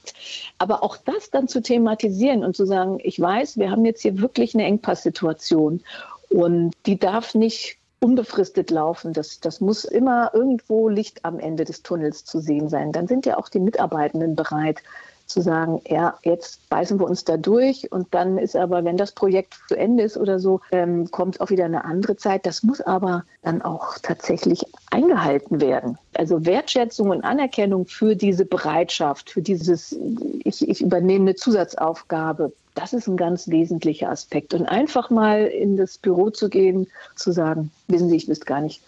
Aber 0.58 0.82
auch 0.82 0.96
das 0.98 1.30
dann 1.30 1.48
zu 1.48 1.62
thematisieren 1.62 2.44
und 2.44 2.54
zu 2.54 2.66
sagen, 2.66 2.98
ich 3.02 3.18
weiß, 3.18 3.56
wir 3.56 3.70
haben 3.70 3.84
jetzt 3.84 4.02
hier 4.02 4.20
wirklich 4.20 4.54
eine 4.54 4.64
Engpasssituation 4.64 5.80
und 6.28 6.72
die 6.84 6.98
darf 6.98 7.34
nicht 7.34 7.78
unbefristet 8.06 8.70
laufen. 8.70 9.12
Das, 9.12 9.40
das 9.40 9.60
muss 9.60 9.84
immer 9.84 10.30
irgendwo 10.32 10.88
Licht 10.88 11.24
am 11.24 11.40
Ende 11.40 11.64
des 11.64 11.82
Tunnels 11.82 12.24
zu 12.24 12.38
sehen 12.38 12.68
sein. 12.68 12.92
Dann 12.92 13.08
sind 13.08 13.26
ja 13.26 13.36
auch 13.36 13.48
die 13.48 13.58
Mitarbeitenden 13.58 14.36
bereit 14.36 14.80
zu 15.26 15.40
sagen, 15.40 15.82
ja, 15.88 16.16
jetzt 16.22 16.68
beißen 16.68 17.00
wir 17.00 17.06
uns 17.08 17.24
da 17.24 17.36
durch 17.36 17.90
und 17.90 18.14
dann 18.14 18.38
ist 18.38 18.54
aber, 18.54 18.84
wenn 18.84 18.96
das 18.96 19.10
Projekt 19.10 19.58
zu 19.66 19.76
Ende 19.76 20.04
ist 20.04 20.16
oder 20.16 20.38
so, 20.38 20.60
ähm, 20.70 21.10
kommt 21.10 21.40
auch 21.40 21.50
wieder 21.50 21.64
eine 21.64 21.84
andere 21.84 22.16
Zeit. 22.16 22.46
Das 22.46 22.62
muss 22.62 22.80
aber 22.80 23.24
dann 23.42 23.60
auch 23.60 23.98
tatsächlich 24.00 24.64
eingehalten 24.92 25.60
werden. 25.60 25.98
Also 26.14 26.46
Wertschätzung 26.46 27.10
und 27.10 27.24
Anerkennung 27.24 27.86
für 27.86 28.14
diese 28.14 28.44
Bereitschaft, 28.44 29.30
für 29.30 29.42
dieses, 29.42 29.96
ich, 30.44 30.68
ich 30.68 30.80
übernehme 30.80 31.24
eine 31.24 31.34
Zusatzaufgabe, 31.34 32.52
das 32.76 32.92
ist 32.92 33.08
ein 33.08 33.16
ganz 33.16 33.48
wesentlicher 33.48 34.10
Aspekt. 34.10 34.54
Und 34.54 34.66
einfach 34.66 35.10
mal 35.10 35.46
in 35.46 35.76
das 35.76 35.98
Büro 35.98 36.30
zu 36.30 36.48
gehen, 36.48 36.86
zu 37.16 37.32
sagen, 37.32 37.72
wissen 37.88 38.08
Sie, 38.08 38.16
ich 38.16 38.28
wüsste 38.28 38.44
gar 38.44 38.60
nicht, 38.60 38.82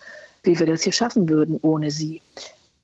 wie 0.45 0.59
wir 0.59 0.67
das 0.67 0.83
hier 0.83 0.93
schaffen 0.93 1.29
würden 1.29 1.59
ohne 1.63 1.91
Sie. 1.91 2.21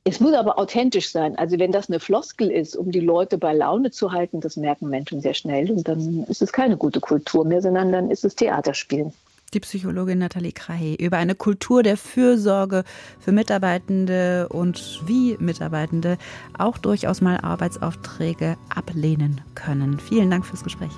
Es 0.02 0.20
muss 0.20 0.34
aber 0.34 0.58
authentisch 0.58 1.10
sein. 1.10 1.36
Also 1.38 1.58
wenn 1.58 1.72
das 1.72 1.88
eine 1.88 2.00
Floskel 2.00 2.50
ist, 2.50 2.76
um 2.76 2.90
die 2.90 3.00
Leute 3.00 3.38
bei 3.38 3.54
Laune 3.54 3.90
zu 3.90 4.12
halten, 4.12 4.40
das 4.40 4.56
merken 4.56 4.88
Menschen 4.88 5.20
sehr 5.20 5.34
schnell. 5.34 5.70
Und 5.70 5.86
dann 5.86 6.24
ist 6.24 6.42
es 6.42 6.52
keine 6.52 6.76
gute 6.76 7.00
Kultur 7.00 7.44
mehr, 7.44 7.62
sondern 7.62 7.92
dann 7.92 8.10
ist 8.10 8.24
es 8.24 8.34
Theaterspielen 8.34 9.12
die 9.54 9.60
Psychologin 9.60 10.18
Nathalie 10.18 10.52
Krahe 10.52 10.94
über 10.94 11.16
eine 11.16 11.34
Kultur 11.34 11.82
der 11.82 11.96
Fürsorge 11.96 12.84
für 13.20 13.32
Mitarbeitende 13.32 14.48
und 14.48 15.02
wie 15.06 15.36
Mitarbeitende 15.38 16.18
auch 16.58 16.78
durchaus 16.78 17.20
mal 17.20 17.38
Arbeitsaufträge 17.38 18.56
ablehnen 18.74 19.40
können. 19.54 19.98
Vielen 20.00 20.30
Dank 20.30 20.44
fürs 20.44 20.64
Gespräch. 20.64 20.92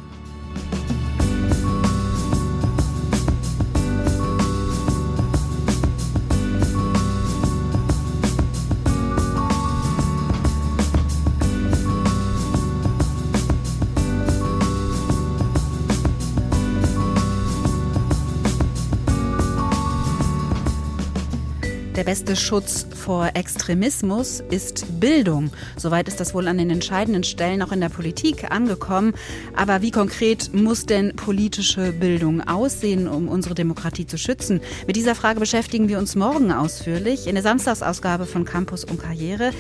Beste 22.07 22.37
Schutz 22.37 22.87
vor 22.95 23.31
Extremismus 23.35 24.41
ist 24.51 25.01
Bildung. 25.01 25.51
Soweit 25.77 26.07
ist 26.07 26.21
das 26.21 26.35
wohl 26.35 26.47
an 26.47 26.57
den 26.57 26.71
entscheidenden 26.71 27.25
Stellen 27.25 27.61
auch 27.63 27.73
in 27.73 27.81
der 27.81 27.89
Politik 27.89 28.49
angekommen. 28.53 29.13
Aber 29.57 29.83
wie 29.83 29.91
konkret 29.91 30.55
muss 30.55 30.87
denn 30.87 31.17
politische 31.17 31.91
Bildung 31.91 32.47
aussehen, 32.47 33.09
um 33.09 33.27
unsere 33.27 33.57
Demokratie 33.57 34.07
zu 34.07 34.19
schützen? 34.19 34.61
Mit 34.87 34.95
dieser 34.95 35.17
Frage 35.17 35.41
beschäftigen 35.41 35.89
wir 35.89 35.99
uns 35.99 36.15
morgen 36.15 36.53
ausführlich 36.53 37.27
in 37.27 37.35
der 37.35 37.43
Samstagsausgabe 37.43 38.27
von 38.27 38.45
Campus 38.45 38.85
und 38.85 39.03
Karriere. 39.03 39.51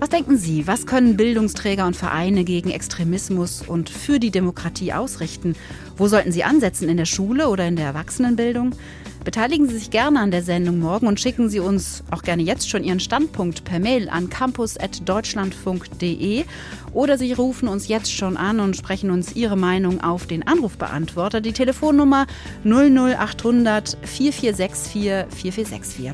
Was 0.00 0.08
denken 0.08 0.36
Sie, 0.36 0.66
was 0.66 0.86
können 0.86 1.16
Bildungsträger 1.16 1.86
und 1.86 1.94
Vereine 1.94 2.42
gegen 2.42 2.70
Extremismus 2.70 3.62
und 3.64 3.88
für 3.88 4.18
die 4.18 4.32
Demokratie 4.32 4.92
ausrichten? 4.92 5.54
Wo 5.96 6.08
sollten 6.08 6.32
sie 6.32 6.42
ansetzen, 6.42 6.88
in 6.88 6.96
der 6.96 7.04
Schule 7.04 7.48
oder 7.48 7.68
in 7.68 7.76
der 7.76 7.86
Erwachsenenbildung? 7.86 8.74
Beteiligen 9.24 9.68
Sie 9.68 9.78
sich 9.78 9.90
gerne 9.90 10.18
an 10.18 10.32
der 10.32 10.42
Sendung 10.42 10.80
morgen 10.80 11.06
und 11.06 11.20
schicken 11.20 11.48
Sie 11.48 11.60
uns 11.60 12.02
auch 12.10 12.22
gerne 12.22 12.42
jetzt 12.42 12.68
schon 12.68 12.82
Ihren 12.82 12.98
Standpunkt 12.98 13.62
per 13.64 13.78
Mail 13.78 14.08
an 14.08 14.28
campus.deutschlandfunk.de 14.28 16.44
oder 16.92 17.16
Sie 17.16 17.32
rufen 17.32 17.68
uns 17.68 17.86
jetzt 17.86 18.12
schon 18.12 18.36
an 18.36 18.58
und 18.58 18.76
sprechen 18.76 19.12
uns 19.12 19.36
Ihre 19.36 19.56
Meinung 19.56 20.02
auf 20.02 20.26
den 20.26 20.44
Anrufbeantworter. 20.44 21.40
Die 21.40 21.52
Telefonnummer 21.52 22.26
00800 22.64 23.96
4464 24.02 25.28
4464. 25.30 26.10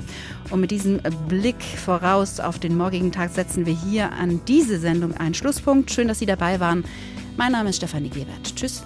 Und 0.51 0.61
mit 0.61 0.71
diesem 0.71 1.01
Blick 1.29 1.63
voraus 1.63 2.41
auf 2.41 2.59
den 2.59 2.77
morgigen 2.77 3.11
Tag 3.11 3.31
setzen 3.31 3.65
wir 3.65 3.75
hier 3.75 4.13
an 4.13 4.43
diese 4.47 4.79
Sendung 4.79 5.17
einen 5.17 5.33
Schlusspunkt. 5.35 5.91
Schön, 5.91 6.09
dass 6.09 6.19
Sie 6.19 6.27
dabei 6.27 6.61
waren. 6.61 6.85
Mein 7.39 7.53
Name 7.53 7.71
ist 7.71 7.77
Stefanie 7.77 8.11
Gebert. 8.11 8.55
Tschüss. 8.55 8.83